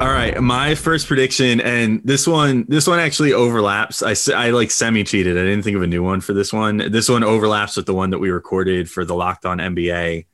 [0.00, 4.02] All right, my first prediction, and this one, this one actually overlaps.
[4.02, 5.36] I, I like semi cheated.
[5.36, 6.78] I didn't think of a new one for this one.
[6.90, 10.24] This one overlaps with the one that we recorded for the Locked On NBA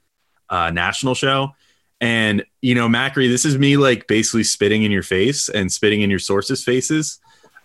[0.49, 1.51] uh, national show.
[2.07, 6.03] And you know, Macri, this is me like basically spitting in your face and spitting
[6.03, 7.19] in your sources' faces.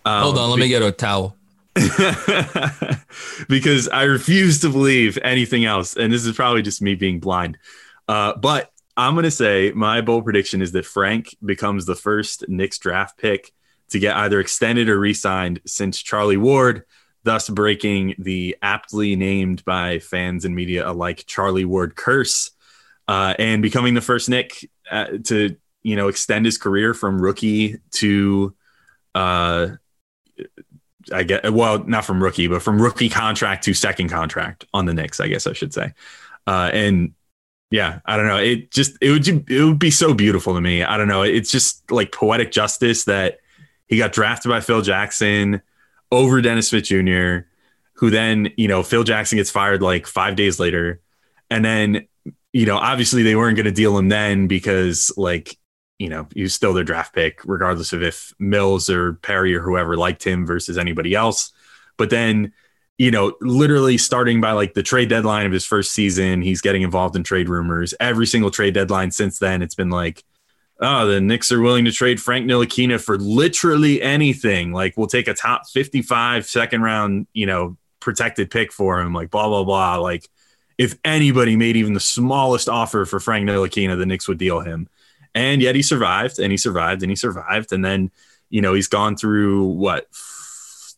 [0.04, 1.36] Um, Hold on, let me get a towel.
[3.48, 5.96] because I refuse to believe anything else.
[5.96, 7.56] And this is probably just me being blind.
[8.08, 12.48] Uh, but I'm going to say my bold prediction is that Frank becomes the first
[12.48, 13.52] Knicks draft pick
[13.90, 16.82] to get either extended or re signed since Charlie Ward,
[17.22, 22.50] thus breaking the aptly named by fans and media alike Charlie Ward curse
[23.12, 27.76] uh, and becoming the first Knick uh, to, you know, extend his career from rookie
[27.90, 28.54] to,
[29.14, 29.68] uh,
[31.12, 34.94] I guess well, not from rookie, but from rookie contract to second contract on the
[34.94, 35.92] Knicks, I guess I should say.
[36.46, 37.12] Uh, and
[37.70, 38.38] yeah, I don't know.
[38.38, 40.82] It just it would it would be so beautiful to me.
[40.82, 41.20] I don't know.
[41.20, 43.40] It's just like poetic justice that
[43.88, 45.60] he got drafted by Phil Jackson
[46.10, 47.46] over Dennis Smith Jr.,
[47.92, 51.02] who then you know Phil Jackson gets fired like five days later,
[51.50, 52.08] and then
[52.52, 55.56] you know obviously they weren't going to deal him then because like
[56.02, 59.60] you know, he was still their draft pick, regardless of if Mills or Perry or
[59.60, 61.52] whoever liked him versus anybody else.
[61.96, 62.52] But then,
[62.98, 66.82] you know, literally starting by like the trade deadline of his first season, he's getting
[66.82, 67.94] involved in trade rumors.
[68.00, 70.24] Every single trade deadline since then, it's been like,
[70.80, 74.72] oh, the Knicks are willing to trade Frank Ntilikina for literally anything.
[74.72, 79.30] Like, we'll take a top 55 second round, you know, protected pick for him, like
[79.30, 79.98] blah, blah, blah.
[79.98, 80.28] Like,
[80.78, 84.88] if anybody made even the smallest offer for Frank Ntilikina, the Knicks would deal him.
[85.34, 87.72] And yet he survived and he survived and he survived.
[87.72, 88.10] And then
[88.50, 90.06] you know he's gone through what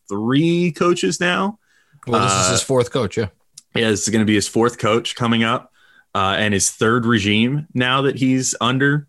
[0.09, 1.59] three coaches now?
[2.07, 3.17] Well, this is Uh, his fourth coach.
[3.17, 3.29] Yeah.
[3.73, 5.71] yeah this is going to be his fourth coach coming up
[6.13, 9.07] uh, and his third regime now that he's under.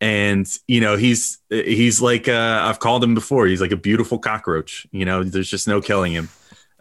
[0.00, 3.46] And you know he's he's like uh, i've called him before.
[3.46, 6.28] He's like a beautiful cockroach you know there's just no killing him.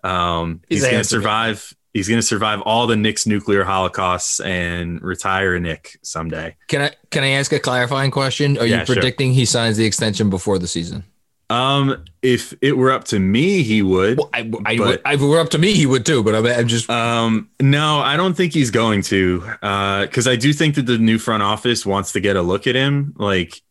[0.03, 4.39] Um, He's he's, going to survive he's going to survive all the Knick's nuclear holocausts
[4.39, 8.57] and retire a Nick someday Can I can I ask a clarifying question?
[8.57, 8.95] Are Yeah, you sure.
[8.95, 11.03] predicting he signs the extension before the season?
[11.49, 14.17] Um, if it were up to me, he would.
[14.17, 16.23] Well, I, I, But- if it were up to me, he would too.
[16.23, 19.43] But I'm, I'm just Um, no, I don't think he's going to.
[19.61, 22.65] Uh, because I do think that the new front office wants to get a look
[22.65, 23.61] at him, like,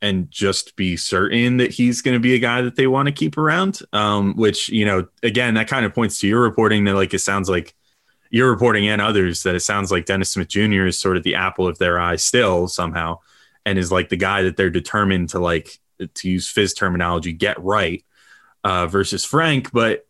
[0.00, 3.12] and just be certain that he's going to be a guy that they want to
[3.12, 3.80] keep around.
[3.92, 7.20] Um, which you know, again, that kind of points to your reporting that like it
[7.20, 7.74] sounds like
[8.30, 10.86] your reporting and others that it sounds like Dennis Smith Jr.
[10.86, 13.18] is sort of the apple of their eye still somehow,
[13.64, 15.78] and is like the guy that they're determined to like
[16.14, 18.04] to use Fizz terminology get right
[18.64, 20.04] uh, versus Frank, but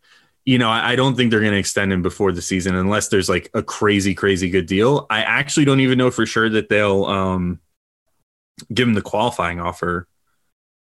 [0.45, 3.29] you know, I, don't think they're going to extend him before the season unless there's
[3.29, 5.05] like a crazy, crazy good deal.
[5.07, 7.59] I actually don't even know for sure that they'll um,
[8.73, 10.07] give him the qualifying offer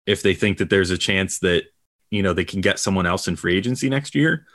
[0.06, 1.64] if they think that there's a chance that
[2.10, 4.46] you know they can get someone else in free agency next year.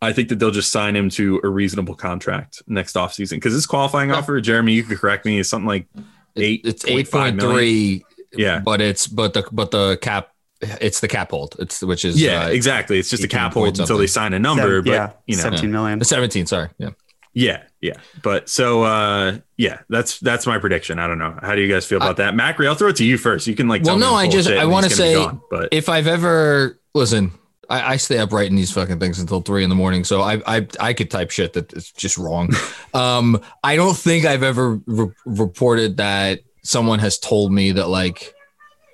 [0.00, 3.66] I think that they'll just sign him to a reasonable contract next offseason because this
[3.66, 4.16] qualifying Yeah.
[4.16, 5.86] offer, Jeremy, you could correct me, is something like
[6.36, 6.62] eight.
[6.64, 7.54] it's 8.5 eight point million.
[7.56, 8.04] three.
[8.34, 8.60] Yeah.
[8.60, 10.30] but it's but the but the cap
[10.62, 11.54] it's the cap hold.
[11.58, 12.98] It's which is Yeah, uh, exactly.
[12.98, 15.36] It's just a cap point hold until they sign a number, Seven- but yeah, you
[15.36, 16.02] know, 17 million.
[16.04, 16.46] seventeen.
[16.46, 16.90] Sorry, yeah.
[17.34, 17.94] Yeah, yeah.
[18.22, 20.98] But so uh yeah, that's that's my prediction.
[20.98, 21.38] I don't know.
[21.40, 22.34] How do you guys feel about that?
[22.34, 23.46] Macri, I'll throw it to you first.
[23.46, 26.06] You can like Well, no, I just- I gonna be say- gone, but if I've
[26.06, 27.32] ever listen,
[27.70, 30.42] I, I stay up in these fucking things until three in the morning, so I
[30.46, 32.50] I I could type shit that is just wrong.
[32.94, 38.34] um, I don't think I've ever re- reported that someone has told me that like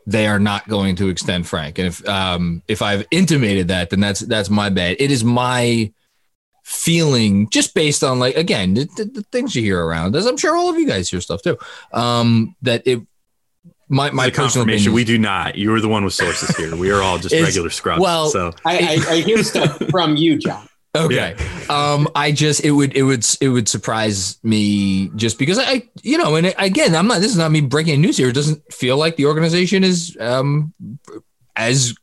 [0.07, 3.99] they are not going to extend Frank, and if um if I've intimated that, then
[4.01, 4.97] that's that's my bad.
[5.01, 5.93] It is my
[6.71, 10.37] feeling just based on like again the, the, the things you hear around as i'm
[10.37, 11.57] sure all of you guys hear stuff too
[11.95, 13.01] um that it
[13.89, 14.95] my my My personal confirmation, opinion.
[14.95, 15.55] we do not.
[15.57, 16.77] You were the one with sources here.
[16.77, 18.03] We are all just regular scrubs.
[18.03, 20.69] well, so I, I, I hear stuff from you, John.
[20.95, 21.35] Okay.
[21.71, 26.19] Um, I just it would it would it would surprise me just because I you
[26.19, 28.29] know and again I'm not this is not me breaking news here.
[28.29, 30.75] It doesn't feel like the organization is um
[31.57, 31.95] as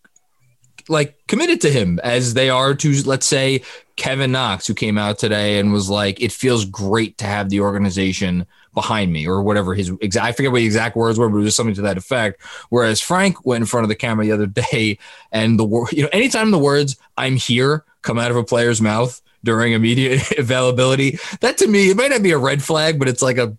[0.90, 3.62] like committed to him as they are to let's say
[3.96, 7.62] Kevin Knox who came out today and was like it feels great to have the
[7.62, 11.38] organization behind me or whatever his exact I forget what the exact words were but
[11.38, 12.42] it was something to that effect.
[12.70, 14.98] Whereas Frank went in front of the camera the other day
[15.32, 18.82] and the word you know anytime the words I'm here come out of a player's
[18.82, 23.08] mouth during immediate availability that to me it might not be a red flag but
[23.08, 23.58] it's like a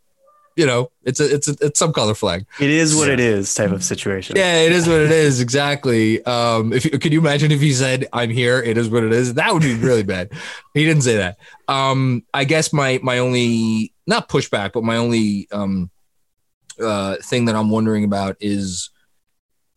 [0.57, 3.55] you know it's a it's a, it's some color flag It is what it is
[3.55, 4.37] type of situation.
[4.37, 5.40] yeah, it is what it is.
[5.40, 6.25] Exactly.
[6.25, 9.35] Um, if could you imagine if he said, "I'm here," it is what it is.
[9.35, 10.33] That would be really bad.
[10.75, 11.37] He didn't say that.
[11.69, 15.90] Um, I guess my my only not pushback, but my only um,
[16.83, 18.90] uh, thing that I'm wondering about is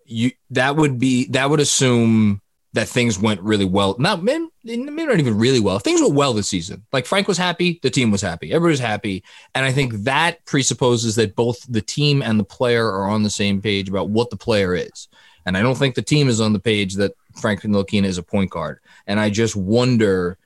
[0.05, 2.41] you that would be that would assume
[2.73, 3.95] that things went really well.
[3.97, 5.79] Not maybe maybe not even really well.
[5.79, 6.85] Things went well this season.
[6.93, 9.23] Like Frank was happy, the team was happy, everybody was happy,
[9.55, 13.29] and I think that presupposes that both the team and the player are on the
[13.29, 15.07] same page about what the player is.
[15.45, 18.23] And I don't think the team is on the page that Frank Ntilikina is a
[18.23, 18.79] point guard.
[19.07, 20.37] And I just wonder,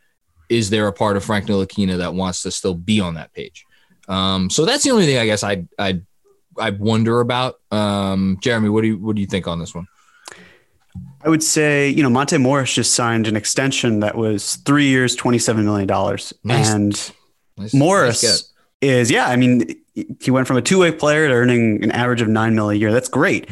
[0.48, 3.66] is there a part of Frank Ntilikina that wants to still be on that page?
[4.08, 6.02] Um, so that's the only thing I guess I I
[6.58, 7.60] I wonder about.
[7.72, 9.88] Um, Jeremy, what do you what do you think on this one?
[11.24, 15.16] I would say, you know, Monte Morris just signed an extension that was three years,
[15.16, 15.88] $27 million.
[16.44, 16.70] Nice.
[16.70, 17.12] And
[17.58, 19.76] Nice- Morris nice is, yeah, I mean,
[20.20, 22.74] he went from a two way player to earning an average of nine mil a
[22.76, 22.92] year.
[22.92, 23.50] That's great.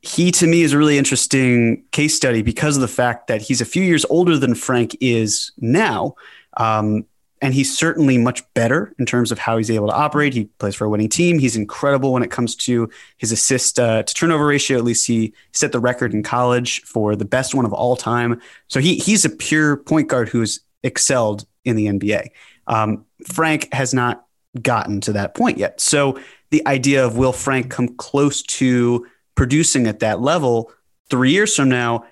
[0.00, 3.60] He, to me, is a really interesting case study because of the fact that he's
[3.60, 6.16] a few years older than Frank is now.
[6.56, 7.04] Um,
[7.42, 10.32] and he's certainly much better in terms of how he's able to operate.
[10.32, 11.40] He plays for a winning team.
[11.40, 14.78] He's incredible when it comes to his assist uh, to turnover ratio.
[14.78, 18.40] At least he set the record in college for the best one of all time.
[18.68, 22.28] So he he's a pure point guard who's excelled in the NBA.
[22.68, 24.24] Um, Frank has not
[24.60, 25.80] gotten to that point yet.
[25.80, 26.18] So
[26.50, 30.70] the idea of will Frank come close to producing at that level
[31.10, 32.04] three years from now,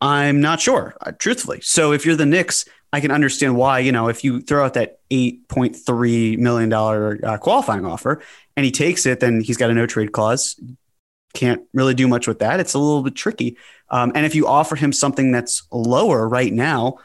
[0.00, 1.60] I'm not sure, uh, truthfully.
[1.60, 4.74] So if you're the Knicks, I can understand why, you know, if you throw out
[4.74, 8.22] that $8.3 million uh, qualifying offer
[8.56, 10.58] and he takes it, then he's got a no trade clause.
[11.34, 12.60] Can't really do much with that.
[12.60, 13.58] It's a little bit tricky.
[13.90, 16.96] Um, and if you offer him something that's lower right now,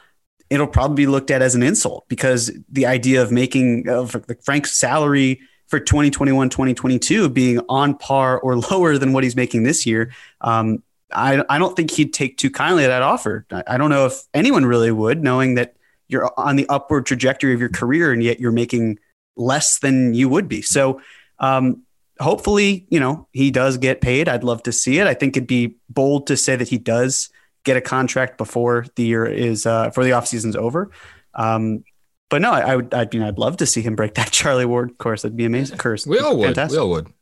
[0.49, 4.71] it'll probably be looked at as an insult because the idea of making of Frank's
[4.71, 10.13] salary for 2021, 2022 being on par or lower than what he's making this year,
[10.41, 10.81] um,
[11.13, 13.45] I, I don't think he'd take too kindly to that offer.
[13.51, 15.75] I, I don't know if anyone really would, knowing that
[16.07, 18.99] you're on the upward trajectory of your career and yet you're making
[19.35, 20.61] less than you would be.
[20.61, 21.01] So,
[21.39, 21.83] um,
[22.19, 24.29] hopefully, you know, he does get paid.
[24.29, 25.07] I'd love to see it.
[25.07, 27.29] I think it'd be bold to say that he does
[27.63, 30.91] get a contract before the year is uh, before the offseason's over.
[31.33, 31.83] Um,
[32.29, 32.93] but no, I, I would.
[32.93, 35.23] I mean, I'd love to see him break that Charlie Ward course.
[35.23, 35.77] That'd be amazing.
[35.77, 36.05] Curse.
[36.05, 36.47] We all would.
[36.47, 36.77] Fantastic.
[36.77, 37.13] We all would.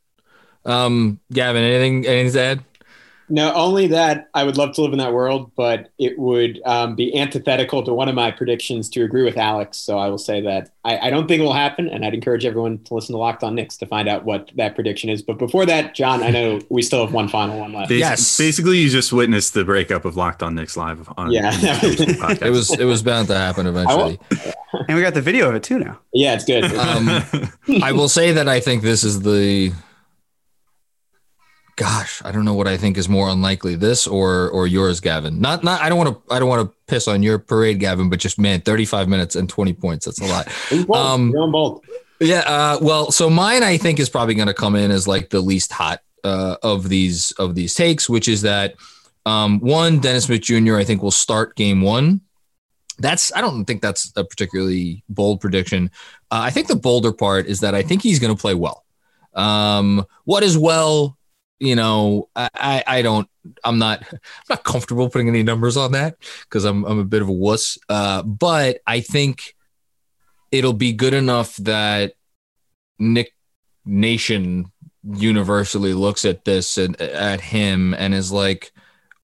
[0.64, 2.64] Um, Gavin, anything anything to add?
[3.30, 6.96] No, only that I would love to live in that world, but it would um,
[6.96, 9.78] be antithetical to one of my predictions to agree with Alex.
[9.78, 12.46] So I will say that I, I don't think it will happen, and I'd encourage
[12.46, 15.22] everyone to listen to Locked On Knicks to find out what that prediction is.
[15.22, 17.90] But before that, John, I know we still have one final one left.
[17.90, 18.38] Basi- Yes.
[18.38, 21.52] basically, you just witnessed the breakup of Locked On Knicks live on Yeah.
[21.60, 22.42] podcast.
[22.46, 24.20] It was it was bound to happen eventually.
[24.88, 26.00] And we got the video of it too now.
[26.14, 26.64] Yeah, it's good.
[26.64, 27.10] Um,
[27.84, 29.74] I will say that I think this is the.
[31.82, 35.42] Gosh, I don't know what I think is more unlikely, this or or yours, Gavin.
[35.42, 35.82] Not not.
[35.82, 36.34] I don't want to.
[36.34, 38.08] I don't want to piss on your parade, Gavin.
[38.08, 40.06] But just man, thirty five minutes and twenty points.
[40.06, 40.48] That's a lot.
[40.96, 41.84] Um, You're on bold.
[42.20, 42.44] Yeah.
[42.46, 45.42] Uh, well, so mine I think is probably going to come in as like the
[45.42, 48.76] least hot uh, of these of these takes, which is that
[49.26, 50.76] um, one Dennis Smith Jr.
[50.76, 52.22] I think will start game one.
[53.00, 55.90] That's I don't think that's a particularly bold prediction.
[56.30, 58.86] Uh, I think the bolder part is that I think he's going to play well.
[59.34, 61.18] Um, what is well?
[61.62, 63.30] You know, I, I I don't.
[63.64, 64.04] I'm not.
[64.12, 64.20] I'm
[64.50, 67.78] not comfortable putting any numbers on that because I'm I'm a bit of a wuss.
[67.88, 69.56] Uh, but I think
[70.52, 72.14] it'll be good enough that
[72.98, 73.34] Knick
[73.86, 74.72] Nation
[75.04, 78.72] universally looks at this and at him and is like,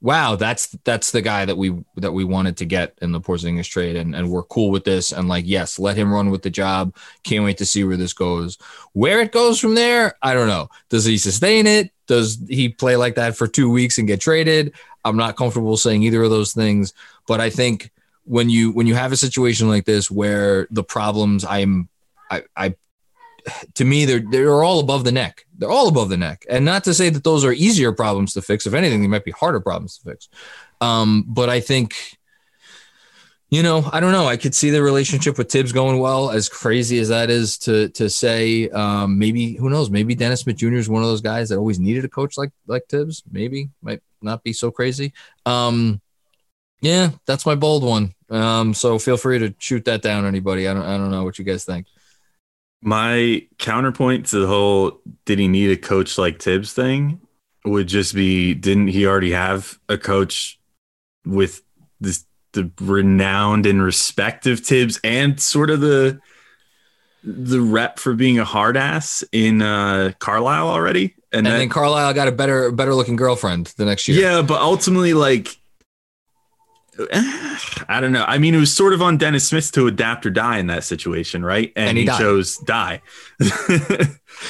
[0.01, 3.69] "Wow, that's that's the guy that we that we wanted to get in the Porzingis
[3.69, 6.49] trade, and and we're cool with this." And like, yes, let him run with the
[6.49, 6.95] job.
[7.23, 8.57] Can't wait to see where this goes.
[8.93, 10.69] Where it goes from there, I don't know.
[10.89, 11.91] Does he sustain it?
[12.07, 14.73] Does he play like that for two weeks and get traded?
[15.03, 16.93] I'm not comfortable saying either of those things,
[17.27, 17.91] but I think
[18.23, 21.89] when you when you have a situation like this where the problems I'm
[22.29, 22.75] I, I
[23.75, 25.45] to me, they're they're all above the neck.
[25.57, 28.41] They're all above the neck, and not to say that those are easier problems to
[28.41, 28.65] fix.
[28.65, 30.29] If anything, they might be harder problems to fix.
[30.81, 31.95] Um, but I think,
[33.49, 34.27] you know, I don't know.
[34.27, 36.29] I could see the relationship with Thibs going well.
[36.29, 39.89] As crazy as that is to to say, um, maybe who knows?
[39.89, 40.75] Maybe Dennis Smith Jr.
[40.75, 43.23] is one of those guys that always needed a coach like like Thibs.
[43.31, 45.13] Maybe might not be so crazy.
[45.45, 46.01] Um,
[46.81, 48.13] yeah, that's my bold one.
[48.29, 50.67] Um, so feel free to shoot that down, anybody.
[50.67, 51.87] I don't I don't know what you guys think.
[52.87, 57.19] My counterpoint to the whole did he need a coach like Thibs thing
[57.65, 60.57] would just be didn't he already have a coach
[61.25, 61.61] with
[61.99, 62.23] this
[62.53, 66.21] the renowned and respect of Thibs and sort of the
[67.25, 71.13] the rep for being a hard ass in uh Carlisle already?
[71.33, 74.21] And, that- then Carlisle got a better better looking girlfriend the next year.
[74.21, 75.49] Yeah, but ultimately, like,
[77.13, 78.25] I don't know.
[78.27, 80.83] I mean, it was sort of on Dennis Smith to adapt or die in that
[80.83, 81.71] situation, right?
[81.75, 83.01] And, And he he, chose die.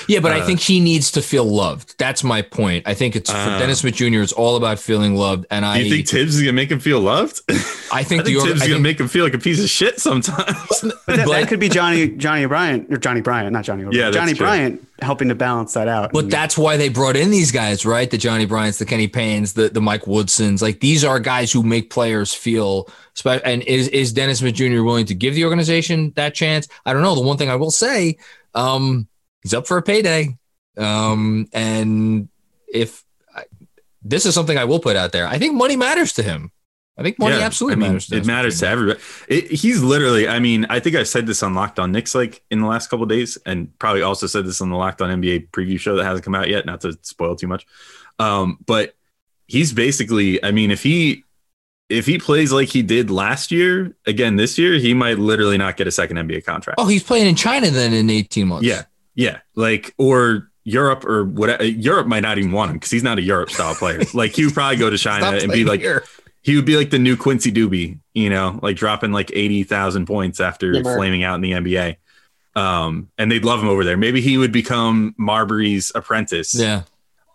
[0.07, 1.95] Yeah, but I Uh, think he needs to feel loved.
[1.97, 2.83] That's my point.
[2.87, 3.59] I think it's for Uh.
[3.59, 4.21] Dennis Smith Jr.
[4.21, 6.79] It's all about feeling loved, and Do I you think Thibs is gonna make him
[6.79, 7.41] feel loved?
[7.49, 7.53] I
[7.91, 9.61] I think think the Thibs I is gonna think- make him feel like a piece
[9.63, 10.47] of shit sometimes.
[10.81, 13.85] But that, But- that could be Johnny Johnny Bryant or Johnny Bryant, not Johnny.
[13.91, 14.45] Yeah, Johnny true.
[14.45, 16.11] Bryant helping to balance that out.
[16.11, 18.09] But And- that's why they brought in these guys, right?
[18.09, 20.61] The Johnny Bryants, the Kenny Paynes, the the Mike Woodsons.
[20.61, 23.41] Like these are guys who make players feel special.
[23.45, 24.83] And is is Dennis Smith Jr.
[24.83, 26.67] willing to give the organization that chance?
[26.85, 27.15] I don't know.
[27.15, 28.17] The one thing I will say,
[28.55, 29.07] um,
[29.47, 30.37] he's up for a payday,
[30.77, 32.27] um, and
[32.67, 33.43] if I,
[34.03, 36.51] this is something I will put out there, I think money matters to him.
[36.97, 38.07] I think money Yeah, absolutely I mean, matters.
[38.07, 38.99] To It matters to everybody.
[39.29, 40.27] It, he's literally.
[40.27, 42.89] I mean, I think I said this on Locked On Knicks like in the last
[42.89, 45.95] couple of days, and probably also said this on the Locked On NBA preview show
[45.95, 46.65] that hasn't come out yet.
[46.65, 47.65] Not to spoil too much,
[48.19, 48.95] um, but
[49.47, 50.43] he's basically.
[50.43, 51.23] I mean, if he
[51.87, 55.77] if he plays like he did last year again this year, he might literally not
[55.77, 56.79] get a second NBA contract.
[56.79, 58.67] Oh, he's playing in China then in eighteen months.
[58.67, 58.83] Yeah,
[59.17, 61.65] yeah, like or Europe or whatever.
[61.65, 64.01] Europe might not even want him because he's not a Europe style player.
[64.13, 66.03] like he would probably go to China Stop and be like here.
[66.43, 70.39] he would be like the new Quincy Douby, you know, like dropping like 80,000 points
[70.39, 71.97] after Yeah, flaming out in the NBA.
[72.55, 73.97] Um, and they'd love him over there.
[73.97, 76.53] Maybe he would become Marbury's apprentice.
[76.55, 76.83] Yeah,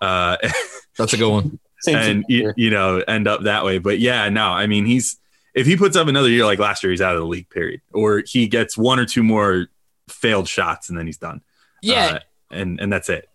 [0.00, 0.36] Uh,
[0.98, 1.58] that's a good one.
[1.80, 3.78] Same and, you, you know, end up that way.
[3.78, 5.16] But yeah, no, I mean, he's,
[5.54, 7.80] if he puts up another year like last year, he's out of the league, period.
[7.92, 9.66] Or he gets one or two more
[10.08, 11.40] failed shots and then he's done.
[11.82, 12.18] Yeah, Uh,
[12.50, 13.28] and, and that's it.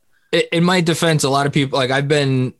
[0.51, 2.53] in my defense, a lot of people like I've been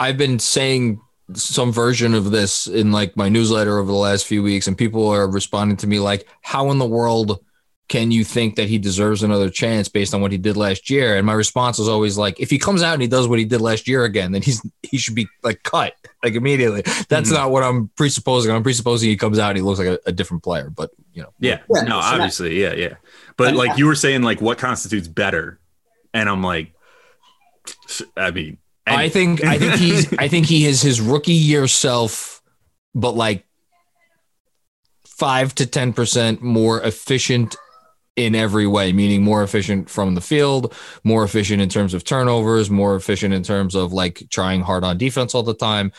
[0.00, 1.00] I've been saying
[1.34, 5.08] some version of this in like my newsletter over the last few weeks, and people
[5.08, 7.40] are responding to me like, "How in the world
[7.88, 11.16] can you think that he deserves another chance based on what he did last year?"
[11.16, 13.44] And my response was always like, "If he comes out and he does what he
[13.44, 17.34] did last year again, then he's he should be like cut like immediately." That's Mhm.
[17.34, 18.50] not what I'm presupposing.
[18.52, 21.22] I'm presupposing he comes out and he looks like a, a different player, but you
[21.22, 21.58] know, Yeah.
[21.74, 22.60] Yeah, no, so that- obviously.
[22.60, 22.72] yeah.
[22.74, 22.94] Yeah.
[23.36, 25.60] But And- like you were saying, like what constitutes better?
[26.14, 26.72] And I'm like,
[28.16, 32.40] I mean, I think I think he's I think he is his rookie year self,
[32.94, 33.44] but like
[35.06, 37.56] five to ten percent more efficient
[38.16, 42.70] in every way, meaning more efficient from the field, more efficient in terms of turnovers,
[42.70, 45.90] more efficient in terms of like trying hard on defense all the time.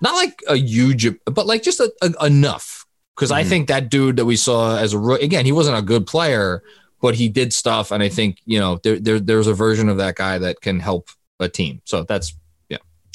[0.00, 2.86] Not like a huge, but like just a, a- enough.
[3.16, 3.48] Because I Mhm.
[3.48, 6.62] think that dude that we saw as a again, he wasn't a good player,
[7.02, 9.96] but he did stuff, and I think you know there, there there's a version of
[9.98, 11.08] that guy that can help
[11.40, 11.80] a team.
[11.84, 12.34] So that's.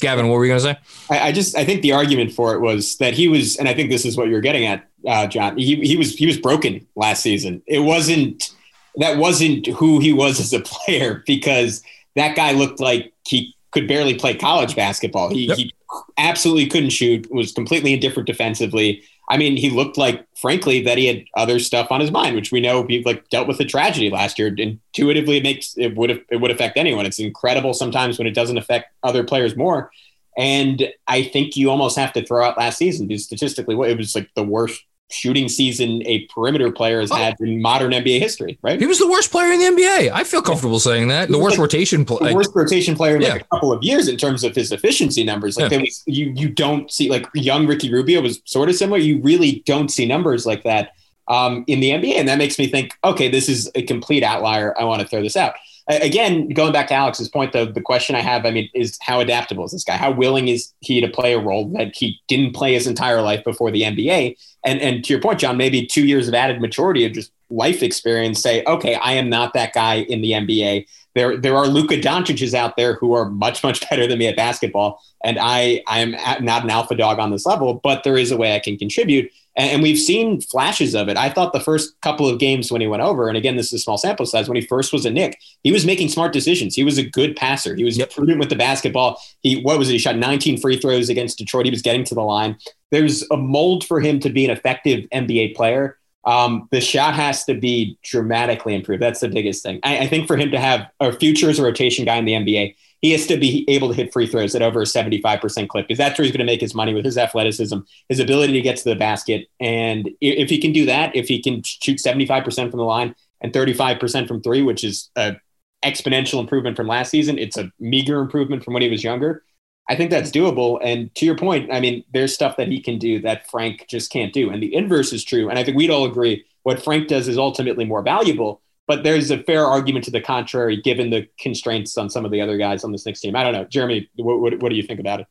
[0.00, 0.76] Gavin, what were you gonna say?
[1.10, 3.74] I, I just I think the argument for it was that he was, and I
[3.74, 5.56] think this is what you're getting at, uh, John.
[5.56, 7.62] He he was he was broken last season.
[7.66, 8.50] It wasn't
[8.96, 11.82] that wasn't who he was as a player because
[12.16, 15.30] that guy looked like he could barely play college basketball.
[15.30, 15.56] He, Yep.
[15.58, 15.74] he
[16.18, 17.30] absolutely couldn't shoot.
[17.32, 19.02] Was completely indifferent defensively.
[19.28, 22.52] I mean, he looked like, frankly, that he had other stuff on his mind, which
[22.52, 24.54] we know he like dealt with a tragedy last year.
[24.54, 27.06] Intuitively, it makes it would it would affect anyone.
[27.06, 29.90] It's incredible sometimes when it doesn't affect other players more.
[30.36, 34.14] And I think you almost have to throw out last season because statistically, it was
[34.14, 37.14] like the worst shooting season a perimeter player has Oh.
[37.16, 38.80] had in modern NBA history, right?
[38.80, 40.10] He was the worst player in the NBA.
[40.12, 41.28] I feel comfortable saying that.
[41.28, 42.34] The worst like rotation the player.
[42.34, 45.56] worst rotation player in like a couple of years in terms of his efficiency numbers.
[45.58, 45.78] Like Yeah.
[45.78, 48.98] was, you you don't see like young Ricky Rubio was sort of similar.
[48.98, 50.90] You really don't see numbers like that
[51.28, 54.74] um, in the NBA, and that makes me think, okay, this is a complete outlier.
[54.78, 55.54] I want to throw this out.
[55.88, 59.20] Again, going back to Alex's point, though, the question I have, I mean, is how
[59.20, 59.96] adaptable is this guy?
[59.98, 63.44] How willing is he to play a role that he didn't play his entire life
[63.44, 64.34] before the NBA?
[64.64, 67.82] And and to your point, John, maybe two years of added maturity of just life
[67.82, 70.86] experience say, okay, I am not that guy in the NBA.
[71.14, 74.36] There, there are Luka Doncic's out there who are much, much better than me at
[74.36, 76.12] basketball, and I, I am
[76.44, 79.30] not an alpha dog on this level, but there is a way I can contribute.
[79.56, 81.16] And, and we've seen flashes of it.
[81.16, 83.74] I thought the first couple of games when he went over, and again, this is
[83.74, 86.74] a small sample size, when he first was a Knick, he was making smart decisions.
[86.74, 87.74] He was a good passer.
[87.74, 88.12] He was Yep.
[88.12, 89.20] prudent with the basketball.
[89.42, 89.92] He, what was it?
[89.92, 91.66] He shot 19 free throws against Detroit.
[91.66, 92.56] He was getting to the line.
[92.90, 95.98] There's a mold for him to be an effective NBA player.
[96.26, 99.02] Um, the shot has to be dramatically improved.
[99.02, 99.80] That's the biggest thing.
[99.82, 102.32] I, I think for him to have a future as a rotation guy in the
[102.32, 102.74] NBA,
[103.04, 105.98] he has to be able to hit free throws at over a 75% clip because
[105.98, 108.78] that's where he's going to make his money with his athleticism, his ability to get
[108.78, 109.46] to the basket.
[109.60, 113.52] And if he can do that, if he can shoot 75% from the line and
[113.52, 115.38] 35% from three, which is an
[115.84, 119.44] exponential improvement from last season, it's a meager improvement from when he was younger.
[119.86, 120.80] I think that's doable.
[120.82, 124.10] And to your point, I mean, there's stuff that he can do that Frank just
[124.10, 124.48] can't do.
[124.48, 125.50] And the inverse is true.
[125.50, 128.62] And I think we'd all agree what Frank does is ultimately more valuable.
[128.86, 132.40] But there's a fair argument to the contrary, given the constraints on some of the
[132.40, 133.34] other guys on this Knicks team.
[133.34, 133.64] I don't know.
[133.64, 135.26] Jeremy, what, what, what do you think about it?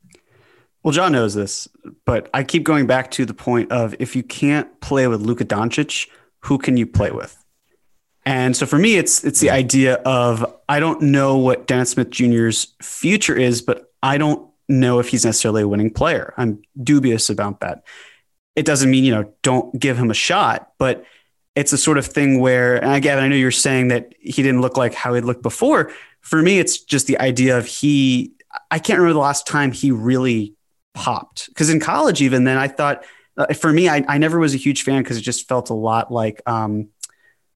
[0.82, 1.68] Well, John knows this,
[2.06, 5.46] but I keep going back to the point of if you can't play with Luka
[5.46, 7.38] Doncic, who can you play with?
[8.26, 12.10] And so for me, it's it's the idea of I don't know what Dennis Smith
[12.10, 16.34] Jr.'s future is, but I don't know if he's necessarily a winning player.
[16.38, 17.84] I'm dubious about that.
[18.56, 21.06] It doesn't mean, you know, don't give him a shot, but
[21.56, 24.62] it's a sort of thing where, and again, I know you're saying that he didn't
[24.62, 25.92] look like how he'd looked before.
[26.22, 28.34] For me, it's just the idea of he,
[28.72, 30.56] I can't remember the last time he really
[30.94, 31.48] popped.
[31.48, 33.04] Because in college, even then, I thought,
[33.38, 35.76] uh, for me, I, I never was a huge fan because it just felt a
[35.76, 36.90] lot like, um,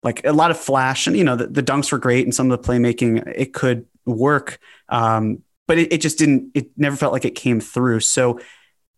[0.04, 2.50] like a lot of flash and you know the, the dunks were great and some
[2.50, 7.14] of the playmaking it could work um, but it, it just didn't it never felt
[7.14, 8.40] like it came through so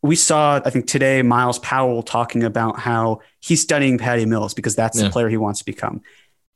[0.01, 4.75] we saw i think today Myles Powell talking about how he's studying patty mills because
[4.75, 5.05] that's Yeah.
[5.05, 6.01] the player he wants to become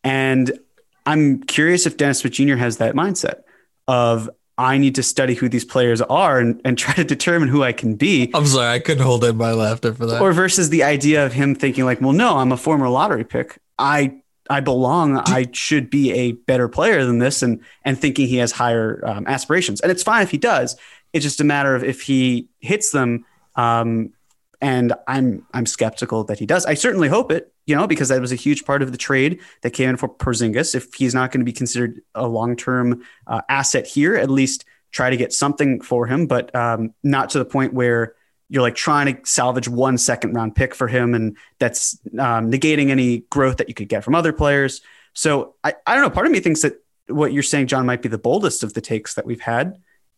[0.04, 0.52] and
[1.06, 3.42] i'm curious if dennis smith jr has that mindset
[3.88, 7.64] of i need to study who these players are and, and try to determine who
[7.64, 10.22] i can be I'm sorry, I couldn't hold in my laughter for that.
[10.22, 13.60] or versus the idea of him thinking like, well, no, I'm a former lottery pick.
[13.78, 14.20] I
[14.50, 15.18] I belong.
[15.18, 19.26] I should be a better player than this, and and thinking he has higher um,
[19.26, 19.80] aspirations.
[19.82, 20.76] And it's fine if he does.
[21.14, 23.26] It's just a matter of if he hits them.
[23.56, 24.14] Um,
[24.62, 26.66] and I'm I'm skeptical that he does.
[26.66, 29.42] I certainly hope it, you know, because that was a huge part of the trade
[29.62, 30.74] that came in for Porzingis.
[30.74, 34.64] If he's not going to be considered a long term uh, asset here, at least
[34.92, 38.16] try to get something for him, but um, not to the point where
[38.48, 42.90] you're like trying to salvage one second round pick for him, and that's um, negating
[42.90, 44.82] any growth that you could get from other players.
[45.14, 46.10] So I, I don't know.
[46.10, 48.82] Part of me thinks that what you're saying, John, might be the boldest of the
[48.82, 49.78] takes that we've had,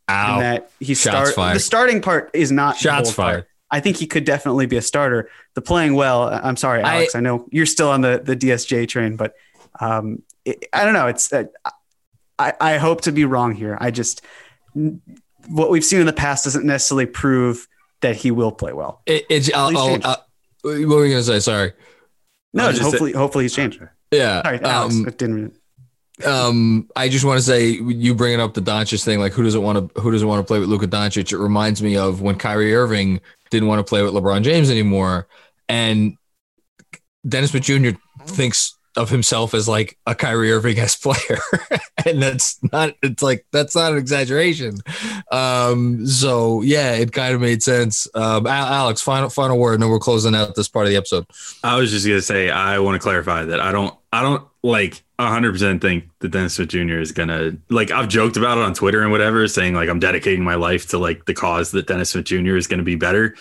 [0.09, 0.33] Ow.
[0.33, 1.55] and that he Shots start fired.
[1.55, 3.33] the starting part is not Shots bold part.
[3.33, 3.45] fired.
[3.71, 5.29] I think he could definitely be a starter.
[5.55, 6.29] The playing well.
[6.29, 7.15] I'm sorry, Alex.
[7.15, 9.33] I, know you're still on the the DSJ train, but
[9.79, 11.07] um, it, I don't know.
[11.07, 11.45] It's uh,
[12.37, 13.77] I I hope to be wrong here.
[13.81, 14.21] I just
[14.73, 17.67] what we've seen in the past doesn't necessarily prove
[18.01, 19.01] that he will play well.
[19.05, 20.05] It, it's, I'll, I'll, change.
[20.05, 20.17] uh,
[20.63, 21.39] what were you gonna say?
[21.39, 21.73] Sorry.
[22.53, 23.81] No, just hopefully hopefully he's changed.
[24.11, 24.43] Yeah.
[24.43, 24.95] Sorry, Alex.
[24.95, 25.55] um, it didn't.
[26.23, 29.61] Um, I just want to say you bringing up the Doncic thing, like who doesn't
[29.61, 31.33] want to who doesn't want to play with Luka Doncic?
[31.33, 35.27] It reminds me of when Kyrie Irving didn't want to play with LeBron James anymore,
[35.67, 36.17] and
[37.27, 37.97] Dennis Smith Jr.
[38.27, 41.39] thinks of himself as like a Kyrie Irving esque player,
[42.05, 42.95] and that's not.
[43.03, 44.77] It's like that's not an exaggeration.
[45.31, 48.07] Um, so yeah, it kind of made sense.
[48.15, 51.25] Um, Alex, final final word, and then we're closing out this part of the episode.
[51.63, 55.03] I was just gonna say I want to clarify that I don't I don't like
[55.19, 56.99] hundred percent think that Dennis Smith Jr.
[56.99, 60.43] is gonna like I've joked about it on Twitter and whatever, saying like I'm dedicating
[60.43, 62.55] my life to like the cause that Dennis Smith Jr.
[62.55, 63.35] is gonna be better.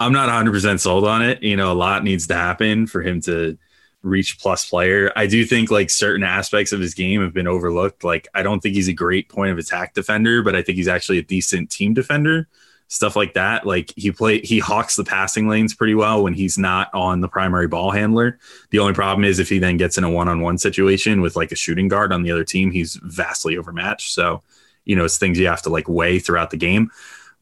[0.00, 1.42] I'm not hundred percent sold on it.
[1.42, 3.58] You know, a lot needs to happen for him to
[4.02, 5.12] reach plus player.
[5.16, 8.04] I do think like certain aspects of his game have been overlooked.
[8.04, 10.88] Like I don't think he's a great point of attack defender, but I think he's
[10.88, 12.48] actually a decent team defender.
[12.90, 13.66] Stuff like that.
[13.66, 17.28] Like he play he hawks the passing lanes pretty well when he's not on the
[17.28, 18.38] primary ball handler.
[18.70, 21.56] The only problem is if he then gets in a one-on-one situation with like a
[21.56, 24.14] shooting guard on the other team, he's vastly overmatched.
[24.14, 24.42] So,
[24.86, 26.90] you know, it's things you have to like weigh throughout the game.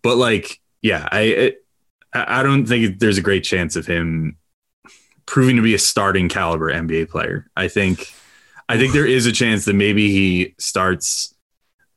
[0.03, 1.65] But like, yeah, I it,
[2.13, 4.37] I I don't think there's a great chance of him
[5.27, 7.49] proving to be a starting caliber NBA player.
[7.57, 8.13] I think
[8.69, 11.36] I think there is a chance that maybe he starts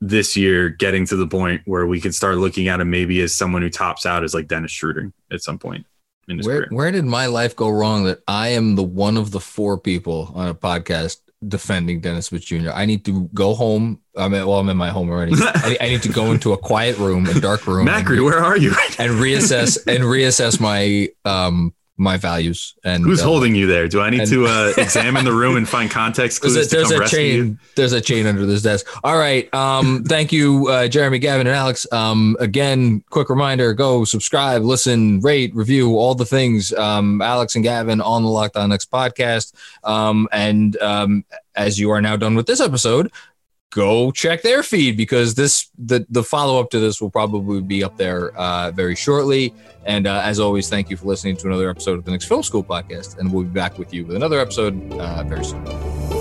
[0.01, 3.35] this year getting to the point where we can start looking at him maybe as
[3.35, 5.85] someone who tops out as like Dennis Schroeder at some point
[6.27, 6.67] in his Where career.
[6.71, 10.31] where did my life go wrong that I am the one of the four people
[10.35, 12.69] on a podcast defending Dennis Smith Jr.
[12.73, 14.01] I need to go home.
[14.15, 15.33] I'm at, well, I'm in my home already.
[15.37, 18.57] I, I need to go into a quiet room, a dark room, Macri, where are
[18.57, 18.71] you?
[18.99, 22.73] and reassess and reassess my um my values.
[22.83, 23.87] And Who's uh, holding you there?
[23.87, 26.69] Do I need and- to uh, examine the room and find context clues There's a,
[26.69, 27.35] to there's come a chain.
[27.35, 27.57] you?
[27.75, 28.87] There's a chain under this desk.
[29.03, 29.53] All right.
[29.53, 31.85] Um, thank you, uh, Jeremy, Gavin, and Alex.
[31.91, 36.73] Um, again, quick reminder: go subscribe, listen, rate, review, all the things.
[36.73, 39.53] Um, Alex and Gavin on the Locked On Knicks podcast.
[39.83, 41.25] Um, and um,
[41.55, 43.11] as you are now done with this episode,
[43.71, 47.83] go check their feed because this the the follow up to this will probably be
[47.83, 49.53] up there uh, very shortly.
[49.85, 52.43] And uh, as always, thank you for listening to another episode of the Knicks Film
[52.43, 56.18] School podcast, and we'll be back with you with another episode uh, very soon.